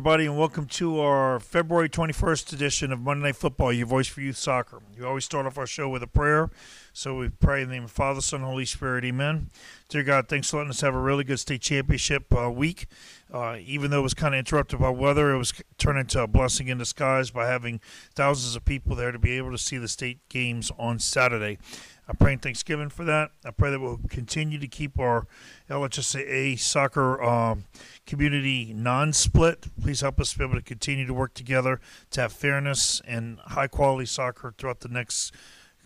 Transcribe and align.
Everybody, 0.00 0.24
and 0.24 0.38
welcome 0.38 0.64
to 0.64 0.98
our 0.98 1.38
February 1.38 1.86
21st 1.86 2.54
edition 2.54 2.90
of 2.90 2.98
Monday 2.98 3.24
Night 3.24 3.36
Football, 3.36 3.70
your 3.70 3.86
voice 3.86 4.06
for 4.06 4.22
youth 4.22 4.38
soccer. 4.38 4.80
You 4.96 5.06
always 5.06 5.26
start 5.26 5.44
off 5.44 5.58
our 5.58 5.66
show 5.66 5.90
with 5.90 6.02
a 6.02 6.06
prayer, 6.06 6.48
so 6.94 7.18
we 7.18 7.28
pray 7.28 7.60
in 7.60 7.68
the 7.68 7.74
name 7.74 7.84
of 7.84 7.90
Father, 7.90 8.22
Son, 8.22 8.40
Holy 8.40 8.64
Spirit, 8.64 9.04
Amen. 9.04 9.50
Dear 9.90 10.02
God, 10.02 10.26
thanks 10.26 10.48
for 10.48 10.56
letting 10.56 10.70
us 10.70 10.80
have 10.80 10.94
a 10.94 10.98
really 10.98 11.22
good 11.22 11.38
state 11.38 11.60
championship 11.60 12.34
uh, 12.34 12.50
week. 12.50 12.86
Uh, 13.30 13.58
even 13.62 13.90
though 13.90 13.98
it 14.00 14.04
was 14.04 14.14
kind 14.14 14.34
of 14.34 14.38
interrupted 14.38 14.80
by 14.80 14.88
weather, 14.88 15.32
it 15.32 15.36
was 15.38 15.52
turned 15.76 15.98
into 15.98 16.22
a 16.22 16.26
blessing 16.26 16.68
in 16.68 16.78
disguise 16.78 17.30
by 17.30 17.46
having 17.46 17.78
thousands 18.14 18.56
of 18.56 18.64
people 18.64 18.96
there 18.96 19.12
to 19.12 19.18
be 19.18 19.32
able 19.32 19.50
to 19.50 19.58
see 19.58 19.76
the 19.76 19.86
state 19.86 20.26
games 20.30 20.72
on 20.78 20.98
Saturday. 20.98 21.58
I 22.10 22.12
pray 22.12 22.32
in 22.32 22.40
Thanksgiving 22.40 22.88
for 22.88 23.04
that. 23.04 23.30
I 23.44 23.52
pray 23.52 23.70
that 23.70 23.78
we'll 23.78 24.00
continue 24.08 24.58
to 24.58 24.66
keep 24.66 24.98
our 24.98 25.28
LHSAA 25.68 26.58
soccer 26.58 27.22
um, 27.22 27.66
community 28.04 28.72
non-split. 28.74 29.68
Please 29.80 30.00
help 30.00 30.18
us 30.18 30.34
be 30.34 30.42
able 30.42 30.56
to 30.56 30.62
continue 30.62 31.06
to 31.06 31.14
work 31.14 31.34
together 31.34 31.80
to 32.10 32.22
have 32.22 32.32
fairness 32.32 33.00
and 33.06 33.38
high-quality 33.38 34.06
soccer 34.06 34.52
throughout 34.58 34.80
the 34.80 34.88
next 34.88 35.32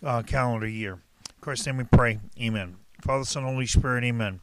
uh, 0.01 0.23
calendar 0.23 0.67
year. 0.67 0.93
In 0.93 1.41
Christ's 1.41 1.67
name 1.67 1.77
we 1.77 1.83
pray. 1.83 2.19
Amen. 2.41 2.77
Father, 3.01 3.23
Son, 3.23 3.43
Holy 3.43 3.67
Spirit. 3.67 4.03
Amen. 4.03 4.39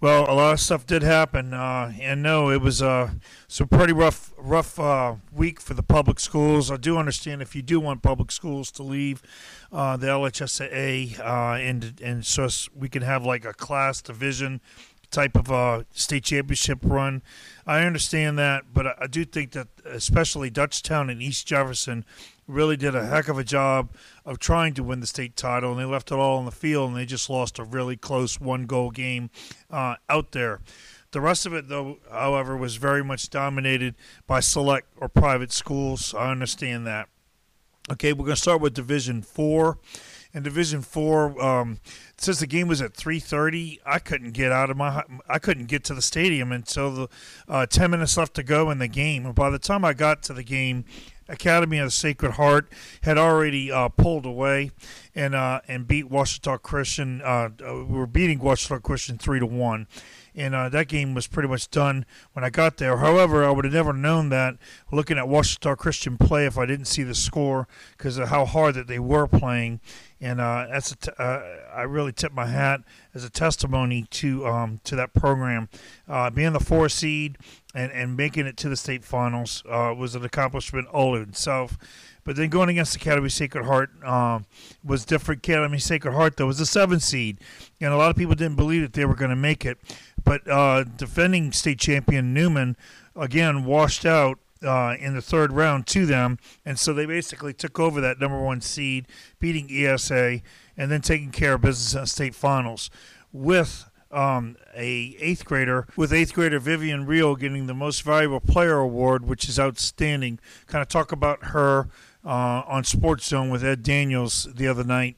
Well, 0.00 0.30
a 0.30 0.34
lot 0.34 0.52
of 0.52 0.60
stuff 0.60 0.86
did 0.86 1.02
happen, 1.02 1.52
uh, 1.52 1.92
and 2.00 2.22
no, 2.22 2.50
it 2.50 2.60
was 2.60 2.80
uh, 2.80 3.10
some 3.48 3.66
pretty 3.66 3.92
rough, 3.92 4.32
rough 4.38 4.78
uh, 4.78 5.16
week 5.32 5.60
for 5.60 5.74
the 5.74 5.82
public 5.82 6.20
schools. 6.20 6.70
I 6.70 6.76
do 6.76 6.96
understand 6.96 7.42
if 7.42 7.56
you 7.56 7.62
do 7.62 7.80
want 7.80 8.00
public 8.00 8.30
schools 8.30 8.70
to 8.72 8.84
leave 8.84 9.22
uh, 9.72 9.96
the 9.96 10.06
LHSAA, 10.06 11.18
uh, 11.18 11.58
and 11.58 12.00
and 12.00 12.24
so 12.24 12.48
we 12.76 12.88
can 12.88 13.02
have 13.02 13.26
like 13.26 13.44
a 13.44 13.52
class 13.52 14.00
division 14.00 14.60
type 15.10 15.36
of 15.36 15.50
a 15.50 15.86
state 15.92 16.24
championship 16.24 16.78
run. 16.82 17.22
I 17.66 17.84
understand 17.84 18.38
that, 18.38 18.64
but 18.72 19.00
I, 19.00 19.06
do 19.06 19.24
think 19.24 19.52
that 19.52 19.68
especially 19.84 20.50
Dutchtown 20.50 21.10
and 21.10 21.22
East 21.22 21.46
Jefferson 21.46 22.04
really 22.46 22.76
did 22.76 22.94
a 22.94 23.06
heck 23.06 23.28
of 23.28 23.38
a 23.38 23.44
job 23.44 23.90
of 24.24 24.38
trying 24.38 24.74
to 24.74 24.82
win 24.82 25.00
the 25.00 25.06
state 25.06 25.36
title, 25.36 25.72
and 25.72 25.80
they 25.80 25.84
left 25.84 26.10
it 26.10 26.14
all 26.14 26.38
on 26.38 26.44
the 26.44 26.50
field, 26.50 26.90
and 26.90 26.98
they 26.98 27.06
just 27.06 27.28
lost 27.28 27.58
a 27.58 27.64
really 27.64 27.96
close 27.96 28.40
one 28.40 28.66
goal 28.66 28.90
game 28.90 29.30
uh, 29.70 29.96
out 30.08 30.32
there. 30.32 30.60
The 31.10 31.20
rest 31.20 31.46
of 31.46 31.54
it, 31.54 31.68
though, 31.68 31.98
however, 32.10 32.56
was 32.56 32.76
very 32.76 33.02
much 33.02 33.30
dominated 33.30 33.94
by 34.26 34.40
select 34.40 34.88
or 34.96 35.08
private 35.08 35.52
schools. 35.52 36.14
I 36.14 36.30
understand 36.30 36.86
that. 36.86 37.08
Okay, 37.90 38.12
we're 38.12 38.26
going 38.26 38.36
to 38.36 38.40
start 38.40 38.60
with 38.60 38.74
Division 38.74 39.22
Four. 39.22 39.78
In 40.34 40.42
Division 40.42 40.82
Four, 40.82 41.42
um, 41.42 41.80
since 42.18 42.40
the 42.40 42.46
game 42.46 42.68
was 42.68 42.82
at 42.82 42.94
3:30, 42.94 43.80
I 43.86 43.98
couldn't 43.98 44.32
get 44.32 44.52
out 44.52 44.70
of 44.70 44.76
my 44.76 45.04
I 45.28 45.38
couldn't 45.38 45.66
get 45.66 45.84
to 45.84 45.94
the 45.94 46.02
stadium 46.02 46.52
until 46.52 46.90
the 46.90 47.08
uh, 47.48 47.66
10 47.66 47.90
minutes 47.90 48.16
left 48.16 48.34
to 48.34 48.42
go 48.42 48.70
in 48.70 48.78
the 48.78 48.88
game. 48.88 49.24
And 49.24 49.34
by 49.34 49.50
the 49.50 49.58
time 49.58 49.84
I 49.84 49.92
got 49.92 50.22
to 50.24 50.32
the 50.32 50.42
game, 50.42 50.84
Academy 51.28 51.78
of 51.78 51.86
the 51.86 51.90
Sacred 51.90 52.32
Heart 52.32 52.72
had 53.02 53.18
already 53.18 53.70
uh, 53.70 53.88
pulled 53.88 54.26
away 54.26 54.72
and 55.14 55.34
uh, 55.34 55.60
and 55.68 55.86
beat 55.86 56.10
Ouachita 56.10 56.58
Christian. 56.58 57.20
Uh, 57.22 57.50
uh, 57.66 57.74
we 57.84 57.98
were 57.98 58.06
beating 58.06 58.40
Ouachita 58.40 58.80
Christian 58.80 59.18
three 59.18 59.38
to 59.38 59.46
one, 59.46 59.86
and 60.38 60.54
uh, 60.54 60.68
that 60.68 60.88
game 60.88 61.14
was 61.14 61.26
pretty 61.26 61.48
much 61.48 61.70
done 61.70 62.06
when 62.32 62.44
I 62.44 62.50
got 62.50 62.76
there. 62.76 62.98
However, 62.98 63.44
I 63.44 63.50
would 63.50 63.64
have 63.64 63.74
never 63.74 63.92
known 63.92 64.28
that 64.28 64.56
looking 64.92 65.18
at 65.18 65.28
Ouachita 65.28 65.76
Christian 65.76 66.16
play 66.16 66.46
if 66.46 66.56
I 66.56 66.64
didn't 66.64 66.86
see 66.86 67.02
the 67.02 67.14
score 67.14 67.66
because 67.96 68.16
of 68.18 68.28
how 68.28 68.44
hard 68.44 68.74
that 68.76 68.86
they 68.86 68.98
were 68.98 69.26
playing 69.26 69.80
and 70.20 70.40
uh, 70.40 70.66
that's 70.70 70.92
a 70.92 70.96
t- 70.96 71.10
uh, 71.18 71.40
I 71.72 71.82
really 71.82 72.12
tip 72.12 72.32
my 72.32 72.46
hat 72.46 72.80
as 73.14 73.24
a 73.24 73.30
testimony 73.30 74.06
to 74.10 74.46
um, 74.46 74.80
to 74.84 74.96
that 74.96 75.14
program. 75.14 75.68
Uh, 76.08 76.30
being 76.30 76.52
the 76.52 76.60
four 76.60 76.88
seed 76.88 77.38
and, 77.74 77.92
and 77.92 78.16
making 78.16 78.46
it 78.46 78.56
to 78.58 78.68
the 78.68 78.76
state 78.76 79.04
finals 79.04 79.62
uh, 79.68 79.94
was 79.96 80.14
an 80.14 80.24
accomplishment 80.24 80.88
all 80.88 81.14
in 81.14 81.22
itself. 81.22 81.78
But 82.24 82.36
then 82.36 82.50
going 82.50 82.68
against 82.68 82.92
the 82.92 83.00
Academy 83.00 83.28
Sacred 83.28 83.64
Heart 83.64 84.04
um, 84.04 84.44
was 84.84 85.04
different. 85.04 85.46
Academy 85.46 85.78
Sacred 85.78 86.12
Heart 86.12 86.36
though 86.36 86.46
was 86.46 86.60
a 86.60 86.66
seven 86.66 87.00
seed, 87.00 87.38
and 87.80 87.92
a 87.92 87.96
lot 87.96 88.10
of 88.10 88.16
people 88.16 88.34
didn't 88.34 88.56
believe 88.56 88.82
that 88.82 88.94
they 88.94 89.04
were 89.04 89.14
going 89.14 89.30
to 89.30 89.36
make 89.36 89.64
it. 89.64 89.78
But 90.24 90.48
uh, 90.48 90.84
defending 90.84 91.52
state 91.52 91.78
champion 91.78 92.34
Newman 92.34 92.76
again 93.16 93.64
washed 93.64 94.04
out 94.04 94.38
uh, 94.62 94.96
in 94.98 95.14
the 95.14 95.22
third 95.22 95.52
round 95.52 95.86
to 95.88 96.06
them, 96.06 96.38
and 96.64 96.78
so 96.78 96.92
they 96.92 97.06
basically 97.06 97.52
took 97.52 97.78
over 97.78 98.00
that 98.00 98.20
number 98.20 98.40
one 98.40 98.60
seed, 98.60 99.06
beating 99.38 99.68
ESA, 99.70 100.40
and 100.76 100.90
then 100.90 101.00
taking 101.00 101.30
care 101.30 101.54
of 101.54 101.62
business 101.62 101.94
in 101.94 102.06
state 102.06 102.34
finals 102.34 102.90
with 103.32 103.88
um, 104.10 104.56
a 104.74 105.16
eighth 105.20 105.44
grader 105.44 105.86
with 105.96 106.12
eighth 106.12 106.32
grader 106.32 106.58
Vivian 106.58 107.06
Real 107.06 107.36
getting 107.36 107.66
the 107.66 107.74
most 107.74 108.02
valuable 108.02 108.40
player 108.40 108.78
award, 108.78 109.26
which 109.26 109.48
is 109.48 109.58
outstanding. 109.60 110.38
Kind 110.66 110.82
of 110.82 110.88
talk 110.88 111.12
about 111.12 111.46
her 111.46 111.88
uh, 112.24 112.62
on 112.66 112.84
Sports 112.84 113.26
Zone 113.26 113.50
with 113.50 113.62
Ed 113.62 113.82
Daniels 113.82 114.48
the 114.54 114.66
other 114.66 114.84
night, 114.84 115.16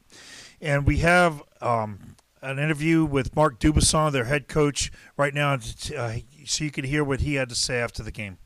and 0.61 0.87
we 0.87 0.99
have 0.99 1.43
um, 1.61 2.10
an 2.43 2.59
interview 2.59 3.05
with 3.05 3.35
Mark 3.37 3.59
Dubasson, 3.59 4.13
their 4.13 4.25
head 4.25 4.49
coach, 4.49 4.91
right 5.17 5.35
now, 5.35 5.55
uh, 5.55 6.15
so 6.47 6.65
you 6.65 6.71
can 6.71 6.85
hear 6.85 7.05
what 7.05 7.21
he 7.21 7.35
had 7.35 7.49
to 7.49 7.55
say 7.55 7.79
after 7.79 8.03
the 8.03 8.11
game. 8.11 8.39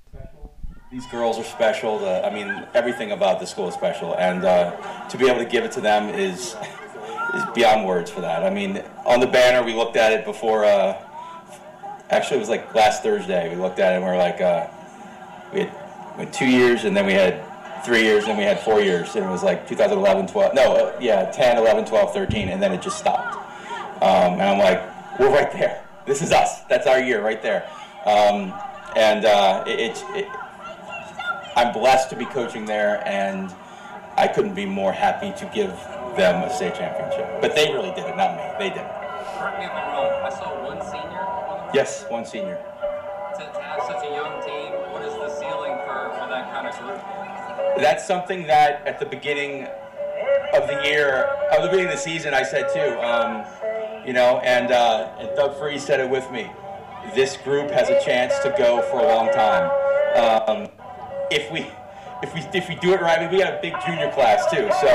These 0.90 1.06
girls 1.06 1.38
are 1.38 1.44
special. 1.44 1.98
The, 1.98 2.24
I 2.24 2.32
mean, 2.32 2.66
everything 2.74 3.12
about 3.12 3.40
the 3.40 3.46
school 3.46 3.68
is 3.68 3.74
special, 3.74 4.14
and 4.16 4.44
uh, 4.44 5.08
to 5.08 5.18
be 5.18 5.28
able 5.28 5.38
to 5.38 5.44
give 5.44 5.64
it 5.64 5.72
to 5.72 5.80
them 5.80 6.08
is 6.08 6.56
is 7.34 7.44
beyond 7.52 7.84
words 7.84 8.10
for 8.10 8.20
that. 8.20 8.44
I 8.44 8.50
mean, 8.50 8.80
on 9.04 9.18
the 9.18 9.26
banner, 9.26 9.64
we 9.64 9.74
looked 9.74 9.96
at 9.96 10.12
it 10.12 10.24
before. 10.24 10.64
Uh, 10.64 10.96
actually, 12.10 12.36
it 12.36 12.40
was 12.40 12.48
like 12.48 12.72
last 12.76 13.02
Thursday. 13.02 13.48
We 13.48 13.60
looked 13.60 13.80
at 13.80 13.92
it 13.92 13.96
and 13.96 14.04
we 14.04 14.10
are 14.10 14.16
like, 14.16 14.40
uh, 14.40 14.68
we 15.52 15.60
had 15.60 15.72
we 16.16 16.24
had 16.24 16.32
two 16.32 16.48
years, 16.48 16.84
and 16.84 16.96
then 16.96 17.06
we 17.06 17.12
had 17.12 17.42
three 17.84 18.02
years, 18.02 18.26
and 18.26 18.38
we 18.38 18.44
had 18.44 18.60
four 18.60 18.80
years, 18.80 19.16
and 19.16 19.24
it 19.24 19.28
was 19.28 19.42
like 19.42 19.66
2011, 19.66 20.28
12. 20.28 20.54
No, 20.54 20.76
uh, 20.76 20.98
yeah, 21.00 21.28
10, 21.32 21.58
11, 21.58 21.86
12, 21.86 22.14
13, 22.14 22.50
and 22.50 22.62
then 22.62 22.72
it 22.72 22.80
just 22.80 22.98
stopped. 22.98 23.43
Um, 24.02 24.34
and 24.34 24.42
I'm 24.42 24.58
like, 24.58 25.18
we're 25.18 25.30
right 25.30 25.50
there. 25.52 25.84
This 26.06 26.22
is 26.22 26.32
us. 26.32 26.62
That's 26.64 26.86
our 26.86 27.00
year 27.00 27.22
right 27.22 27.40
there. 27.42 27.68
Um, 28.04 28.52
and 28.96 29.24
uh, 29.24 29.64
it, 29.66 30.04
it, 30.10 30.28
I'm 31.56 31.72
blessed 31.72 32.10
to 32.10 32.16
be 32.16 32.26
coaching 32.26 32.66
there, 32.66 33.02
and 33.06 33.54
I 34.16 34.28
couldn't 34.28 34.54
be 34.54 34.66
more 34.66 34.92
happy 34.92 35.32
to 35.38 35.50
give 35.54 35.70
them 36.16 36.42
a 36.42 36.52
state 36.52 36.74
championship. 36.74 37.40
But 37.40 37.54
they 37.54 37.72
really 37.72 37.90
did 37.90 38.06
it, 38.06 38.16
not 38.16 38.36
me. 38.36 38.44
They 38.58 38.70
did 38.70 38.84
it. 38.84 38.92
Correct 39.38 39.58
me 39.58 39.64
if 39.64 39.72
I'm 39.72 39.88
wrong. 39.88 40.10
I 40.22 40.30
saw 40.30 40.62
one 40.62 40.80
senior 40.82 41.20
on 41.20 41.68
the 41.68 41.74
Yes, 41.74 42.04
one 42.08 42.24
senior. 42.24 42.56
To, 42.56 43.40
to 43.40 43.60
have 43.62 43.82
such 43.82 44.04
a 44.04 44.10
young 44.10 44.42
team, 44.42 44.72
what 44.92 45.02
is 45.02 45.14
the 45.14 45.28
ceiling 45.40 45.74
for, 45.86 46.10
for 46.18 46.28
that 46.28 46.52
kind 46.52 46.68
of 46.68 46.78
group? 46.78 47.00
That's 47.82 48.06
something 48.06 48.46
that 48.46 48.86
at 48.86 49.00
the 49.00 49.06
beginning 49.06 49.66
of 50.54 50.68
the 50.68 50.80
year, 50.84 51.24
of 51.50 51.62
the 51.62 51.68
beginning 51.68 51.86
of 51.86 51.92
the 51.92 51.98
season, 51.98 52.34
I 52.34 52.44
said 52.44 52.68
too. 52.72 53.00
Um, 53.00 53.44
you 54.06 54.12
know, 54.12 54.38
and, 54.38 54.70
uh, 54.70 55.10
and 55.18 55.34
Doug 55.36 55.58
Freeze 55.58 55.84
said 55.84 56.00
it 56.00 56.08
with 56.08 56.30
me. 56.30 56.50
This 57.14 57.36
group 57.36 57.70
has 57.70 57.88
a 57.90 58.02
chance 58.04 58.38
to 58.40 58.54
go 58.56 58.82
for 58.82 59.00
a 59.00 59.06
long 59.06 59.30
time. 59.32 59.70
Um, 60.16 60.68
if 61.30 61.50
we 61.50 61.66
if 62.22 62.34
we 62.34 62.40
if 62.58 62.68
we 62.68 62.76
do 62.76 62.94
it 62.94 63.00
right, 63.00 63.30
we 63.30 63.38
got 63.38 63.52
a 63.52 63.60
big 63.60 63.74
junior 63.84 64.10
class 64.12 64.48
too. 64.50 64.70
So, 64.80 64.92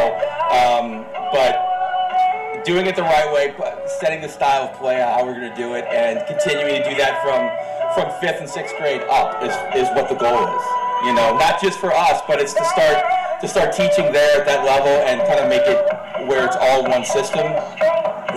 um, 0.49 1.05
but 1.31 2.65
doing 2.65 2.87
it 2.87 2.95
the 2.95 3.03
right 3.03 3.31
way, 3.31 3.53
setting 3.99 4.21
the 4.21 4.29
style 4.29 4.69
of 4.69 4.77
play, 4.77 4.99
how 4.99 5.23
we're 5.25 5.35
going 5.35 5.49
to 5.49 5.55
do 5.55 5.75
it, 5.75 5.85
and 5.85 6.25
continuing 6.27 6.81
to 6.81 6.89
do 6.89 6.95
that 6.97 7.21
from 7.21 7.45
from 7.93 8.09
fifth 8.19 8.39
and 8.39 8.49
sixth 8.49 8.75
grade 8.77 9.01
up 9.09 9.43
is 9.43 9.53
is 9.77 9.87
what 9.95 10.09
the 10.09 10.15
goal 10.15 10.41
is. 10.41 10.65
You 11.05 11.13
know, 11.13 11.37
not 11.37 11.61
just 11.61 11.79
for 11.79 11.93
us, 11.93 12.21
but 12.27 12.41
it's 12.41 12.53
to 12.53 12.65
start 12.65 13.03
to 13.41 13.47
start 13.47 13.73
teaching 13.73 14.11
there 14.11 14.41
at 14.41 14.45
that 14.45 14.65
level 14.65 14.91
and 15.07 15.21
kind 15.27 15.39
of 15.39 15.47
make 15.47 15.63
it 15.63 16.27
where 16.27 16.45
it's 16.45 16.57
all 16.59 16.83
one 16.83 17.05
system. 17.05 17.45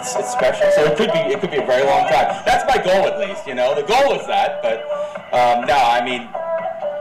It's, 0.02 0.16
it's 0.16 0.32
special. 0.32 0.66
So 0.74 0.82
it 0.82 0.98
could 0.98 1.14
be 1.14 1.22
it 1.30 1.38
could 1.38 1.54
be 1.54 1.62
a 1.62 1.66
very 1.66 1.86
long 1.86 2.10
time. 2.10 2.34
That's 2.42 2.66
my 2.66 2.74
goal 2.82 3.06
at 3.06 3.22
least. 3.22 3.46
You 3.46 3.54
know, 3.54 3.70
the 3.70 3.86
goal 3.86 4.18
is 4.18 4.26
that, 4.26 4.58
but 4.58 4.82
um, 5.30 5.62
no, 5.62 5.78
I 5.78 6.02
mean 6.02 6.26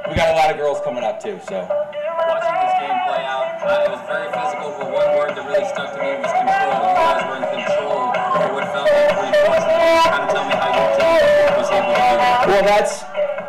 we 0.05 0.13
got 0.13 0.29
a 0.29 0.37
lot 0.37 0.53
of 0.53 0.57
girls 0.61 0.77
coming 0.85 1.01
up 1.01 1.17
too. 1.17 1.41
So 1.49 1.65
watching 1.65 2.57
this 2.61 2.75
game 2.77 2.93
play 3.09 3.25
out, 3.25 3.57
uh, 3.57 3.89
it 3.89 3.89
was 3.89 4.05
very 4.05 4.29
physical. 4.29 4.77
But 4.77 4.93
one 4.93 5.09
word 5.17 5.33
that 5.33 5.41
really 5.49 5.65
stuck 5.65 5.89
to 5.89 5.97
me 5.97 6.13
was 6.21 6.29
control. 6.29 6.77
You 6.77 6.93
guys 6.93 7.25
were 7.25 7.37
in 7.41 7.47
control 7.49 8.01
for 8.37 8.47
what 8.53 8.65
felt 8.69 8.85
like 8.85 9.09
three. 9.17 9.33
Kind 9.33 10.21
of 10.21 10.29
tell 10.29 10.45
me 10.45 10.53
how 10.61 10.69
your 10.69 10.89
team 10.93 11.57
was 11.57 11.69
able 11.73 11.97
to 11.97 12.05
do 12.05 12.15
that. 12.21 12.45
well, 12.53 12.65
that's 12.69 13.01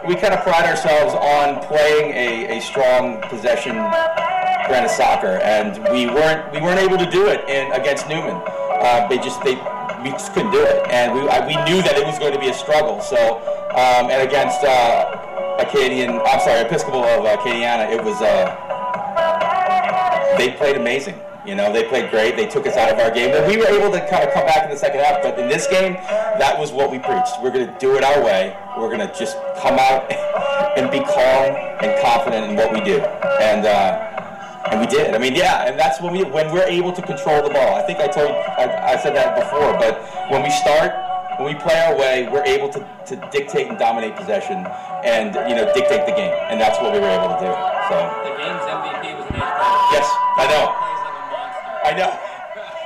we 0.09 0.17
kind 0.17 0.33
of 0.33 0.41
pride 0.49 0.65
ourselves 0.65 1.13
on 1.13 1.61
playing 1.69 2.09
a, 2.17 2.57
a 2.57 2.59
strong 2.65 3.21
possession 3.29 3.77
brand 4.65 4.89
of 4.89 4.97
soccer, 4.97 5.45
and 5.45 5.77
we 5.93 6.09
weren't 6.09 6.41
we 6.57 6.65
weren't 6.65 6.81
able 6.81 6.97
to 6.97 7.11
do 7.13 7.29
it 7.29 7.45
in 7.53 7.69
against 7.77 8.09
Newman. 8.09 8.41
Uh, 8.83 9.07
they 9.09 9.19
just 9.19 9.43
they 9.45 9.55
we 10.03 10.11
just 10.11 10.35
couldn't 10.35 10.51
do 10.51 10.63
it, 10.63 10.85
and 10.91 11.15
we 11.15 11.21
I, 11.29 11.47
we 11.47 11.55
knew 11.71 11.81
that 11.83 11.97
it 11.97 12.05
was 12.05 12.19
going 12.19 12.33
to 12.33 12.41
be 12.41 12.49
a 12.49 12.55
struggle. 12.55 13.01
So 13.01 13.39
um, 13.71 14.11
and 14.11 14.27
against 14.29 14.63
uh, 14.65 15.57
Acadian, 15.59 16.21
I'm 16.27 16.41
sorry, 16.41 16.61
Episcopal 16.61 17.05
of 17.05 17.25
Acadiana, 17.25 17.91
it 17.91 18.03
was 18.03 18.21
uh, 18.21 18.51
they 20.37 20.51
played 20.51 20.77
amazing. 20.77 21.19
You 21.45 21.57
know, 21.57 21.73
they 21.73 21.85
played 21.85 22.11
great. 22.11 22.37
They 22.37 22.47
took 22.47 22.67
us 22.69 22.77
out 22.77 22.93
of 22.93 23.01
our 23.01 23.11
game. 23.11 23.35
And 23.35 23.45
we 23.51 23.57
were 23.57 23.67
able 23.67 23.91
to 23.91 23.99
kind 24.09 24.23
of 24.23 24.33
come 24.33 24.47
back 24.47 24.63
in 24.65 24.71
the 24.71 24.77
second 24.77 25.01
half. 25.01 25.23
But 25.23 25.39
in 25.39 25.49
this 25.49 25.67
game, 25.67 25.95
that 26.39 26.57
was 26.57 26.71
what 26.71 26.91
we 26.91 27.01
preached. 27.01 27.35
We're 27.43 27.51
going 27.51 27.67
to 27.67 27.79
do 27.81 27.97
it 27.97 28.05
our 28.05 28.23
way. 28.23 28.57
We're 28.79 28.95
going 28.95 29.07
to 29.07 29.13
just 29.19 29.37
come 29.59 29.77
out 29.79 30.07
and 30.79 30.89
be 30.91 31.01
calm 31.01 31.57
and 31.83 32.01
confident 32.01 32.49
in 32.49 32.57
what 32.57 32.73
we 32.73 32.81
do. 32.81 33.01
And 33.41 33.67
uh, 33.67 34.12
and 34.71 34.81
we 34.81 34.87
did. 34.87 35.15
I 35.15 35.19
mean, 35.19 35.35
yeah. 35.35 35.67
And 35.67 35.79
that's 35.79 36.01
when 36.01 36.13
we 36.13 36.25
when 36.25 36.53
we're 36.53 36.67
able 36.67 36.93
to 36.93 37.03
control 37.03 37.43
the 37.43 37.51
ball. 37.51 37.75
I 37.75 37.83
think 37.83 37.99
I 37.99 38.07
told 38.07 38.31
I, 38.31 38.95
I 38.95 38.97
said 38.97 39.15
that 39.17 39.35
before. 39.35 39.75
But 39.79 39.99
when 40.31 40.43
we 40.43 40.51
start, 40.51 40.95
when 41.39 41.49
we 41.53 41.59
play 41.59 41.79
our 41.83 41.97
way, 41.97 42.29
we're 42.31 42.45
able 42.45 42.69
to, 42.71 42.81
to 43.07 43.17
dictate 43.33 43.69
and 43.69 43.79
dominate 43.79 44.15
possession, 44.17 44.67
and 45.05 45.35
you 45.49 45.57
know 45.57 45.67
dictate 45.75 46.07
the 46.07 46.15
game. 46.15 46.35
And 46.51 46.61
that's 46.61 46.79
what 46.79 46.93
we 46.93 47.01
were 47.01 47.11
able 47.11 47.35
to 47.35 47.41
do. 47.43 47.53
So. 47.91 47.97
The 48.23 48.35
game's 48.39 48.63
MVP 48.63 49.05
was 49.19 49.27
eighth. 49.35 49.95
Yes, 49.97 50.07
I 50.39 50.47
know. 50.47 50.65
Plays 50.79 51.01
like 51.03 51.17
a 51.19 51.25
monster. 51.35 51.73
I 51.83 51.93
know. 51.99 52.13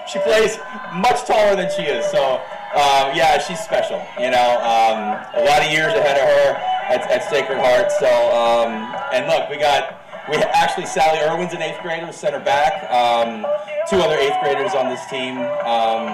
She 0.06 0.18
plays 0.20 0.58
much 0.94 1.26
taller 1.26 1.56
than 1.56 1.68
she 1.74 1.82
is, 1.82 2.06
so 2.10 2.40
um, 2.76 3.16
yeah, 3.16 3.38
she's 3.38 3.60
special. 3.60 4.00
You 4.20 4.30
know, 4.30 4.48
um, 4.60 5.16
a 5.34 5.42
lot 5.44 5.64
of 5.64 5.72
years 5.72 5.92
ahead 5.92 6.16
of 6.16 6.28
her 6.28 6.76
at, 6.92 7.10
at 7.10 7.24
Sacred 7.28 7.58
Heart. 7.58 7.90
So, 7.92 8.06
um, 8.30 8.94
and 9.12 9.26
look, 9.26 9.50
we 9.50 9.56
got 9.56 10.05
we 10.28 10.36
actually 10.36 10.86
Sally 10.86 11.18
Irwin's 11.22 11.54
an 11.54 11.62
eighth 11.62 11.80
grader, 11.82 12.10
center 12.12 12.40
back. 12.40 12.82
Um, 12.90 13.46
two 13.88 13.96
other 13.96 14.18
eighth 14.18 14.34
graders 14.42 14.74
on 14.74 14.88
this 14.90 15.04
team. 15.06 15.38
Um, 15.62 16.10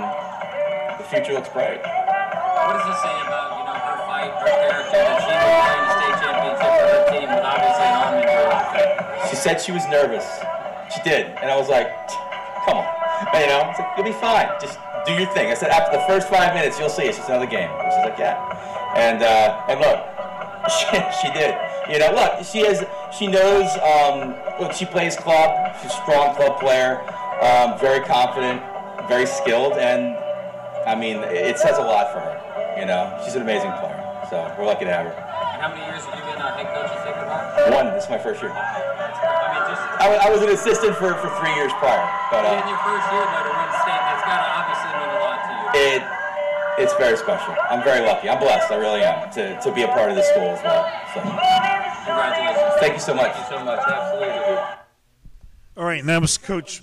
the 1.01 1.05
future 1.09 1.33
looks 1.33 1.49
bright. 1.49 1.81
What 1.81 2.77
does 2.77 2.87
this 2.93 3.01
say 3.01 3.17
about, 3.25 3.57
you 3.57 3.65
know, 3.65 3.79
her 3.81 3.97
fight, 4.05 4.33
her 4.37 4.53
character, 4.69 5.01
that 5.01 5.19
she 5.25 5.33
was 5.33 5.49
playing 5.65 5.83
the 5.83 5.93
state 5.97 6.17
championship 6.21 6.73
for 6.77 6.87
her 6.93 7.03
team 7.09 7.29
with 7.33 7.45
obviously 7.45 7.87
an 7.89 7.97
arm 7.97 8.15
injury? 8.21 9.29
She 9.33 9.37
said 9.37 9.57
she 9.61 9.73
was 9.73 9.85
nervous. 9.89 10.29
She 10.93 11.01
did, 11.09 11.33
and 11.41 11.49
I 11.51 11.57
was 11.57 11.73
like, 11.73 11.89
"Come 12.69 12.85
on, 12.85 12.87
you 13.41 13.49
know, 13.49 13.65
it's 13.73 13.81
like, 13.81 13.97
you'll 13.97 14.05
be 14.05 14.13
fine. 14.13 14.53
Just 14.61 14.77
do 15.09 15.17
your 15.17 15.33
thing." 15.33 15.49
I 15.49 15.55
said, 15.55 15.71
"After 15.73 15.97
the 15.97 16.05
first 16.05 16.29
five 16.29 16.53
minutes, 16.53 16.79
you'll 16.79 16.93
see. 16.93 17.09
It's 17.09 17.17
just 17.17 17.31
another 17.31 17.49
game." 17.49 17.71
And 17.81 17.89
she's 17.89 18.05
like, 18.05 18.19
"Yeah," 18.21 18.37
and 18.93 19.25
uh, 19.25 19.65
and 19.73 19.81
look, 19.81 20.05
she, 20.77 21.01
she 21.25 21.33
did. 21.33 21.57
You 21.91 21.99
know, 21.99 22.13
look, 22.15 22.47
she 22.47 22.61
has, 22.61 22.85
she 23.11 23.27
knows. 23.27 23.67
Um, 23.83 24.35
look, 24.61 24.73
she 24.73 24.87
plays 24.87 25.17
club. 25.17 25.75
She's 25.83 25.91
a 25.91 25.95
strong 25.95 26.35
club 26.37 26.61
player. 26.61 27.03
Um, 27.43 27.79
very 27.79 27.99
confident, 28.07 28.63
very 29.09 29.27
skilled, 29.27 29.75
and 29.75 30.15
I 30.87 30.95
mean, 30.95 31.19
it 31.27 31.59
says 31.59 31.79
a 31.79 31.83
lot 31.83 32.15
for 32.15 32.21
her. 32.23 32.39
You 32.79 32.87
know, 32.87 33.19
she's 33.25 33.35
an 33.35 33.43
amazing 33.43 33.75
player. 33.83 33.99
So 34.31 34.47
we're 34.55 34.65
lucky 34.65 34.87
to 34.87 34.95
have 34.95 35.11
her. 35.11 35.13
And 35.13 35.59
how 35.59 35.69
many 35.75 35.83
years 35.91 36.07
have 36.07 36.15
you 36.15 36.23
been 36.23 36.39
uh, 36.39 36.55
head 36.55 36.71
coach 36.71 36.87
at 36.87 37.03
Sacred 37.03 37.27
Heart? 37.27 37.75
One, 37.75 37.87
this 37.99 38.07
is 38.07 38.11
my 38.11 38.19
first 38.19 38.39
year. 38.47 38.55
I 38.55 39.51
mean, 39.51 39.63
just 39.67 39.83
I, 39.99 40.07
I 40.23 40.31
was 40.31 40.43
an 40.47 40.55
assistant 40.55 40.95
for, 40.95 41.19
for 41.19 41.35
three 41.43 41.55
years 41.59 41.75
prior, 41.83 42.07
but 42.31 42.47
uh, 42.47 42.63
in 42.63 42.67
your 42.71 42.79
first 42.87 43.07
year, 43.11 43.27
though, 43.27 43.43
to 43.43 43.53
win 43.59 43.71
state, 43.83 44.03
that's 44.07 44.23
got 44.23 44.39
to 44.39 44.49
obviously 44.55 44.91
mean 45.03 45.11
a 45.11 45.19
lot 45.19 45.39
to 45.43 45.53
you. 45.53 45.99
it 45.99 46.22
it's 46.79 46.95
very 46.95 47.17
special. 47.17 47.55
I'm 47.71 47.83
very 47.83 48.05
lucky. 48.05 48.29
I'm 48.29 48.39
blessed. 48.39 48.71
I 48.71 48.77
really 48.77 49.03
am 49.03 49.31
to, 49.33 49.61
to 49.61 49.73
be 49.73 49.83
a 49.83 49.89
part 49.89 50.11
of 50.11 50.17
this 50.17 50.29
school 50.29 50.43
as 50.43 50.63
well. 50.63 50.91
So 51.15 51.21
Congratulations. 51.21 52.81
thank 52.81 52.95
you 52.95 53.01
so 53.01 53.15
much. 53.15 53.33
Thank 53.33 53.51
you 53.51 53.59
so 53.59 53.65
much. 53.65 53.81
Absolutely. 53.87 54.57
All 55.77 55.85
right, 55.85 56.01
and 56.01 56.09
that 56.09 56.21
was 56.21 56.37
Coach. 56.39 56.83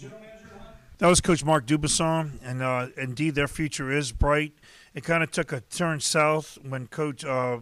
That 0.97 1.07
was 1.07 1.21
Coach 1.21 1.45
Mark 1.45 1.65
Dubasson, 1.65 2.39
and 2.43 2.61
uh, 2.61 2.87
indeed 2.97 3.35
their 3.35 3.47
future 3.47 3.91
is 3.91 4.11
bright. 4.11 4.53
It 4.93 5.03
kind 5.03 5.23
of 5.23 5.31
took 5.31 5.51
a 5.51 5.61
turn 5.61 5.99
south 5.99 6.57
when 6.61 6.87
Coach 6.87 7.23
uh, 7.23 7.59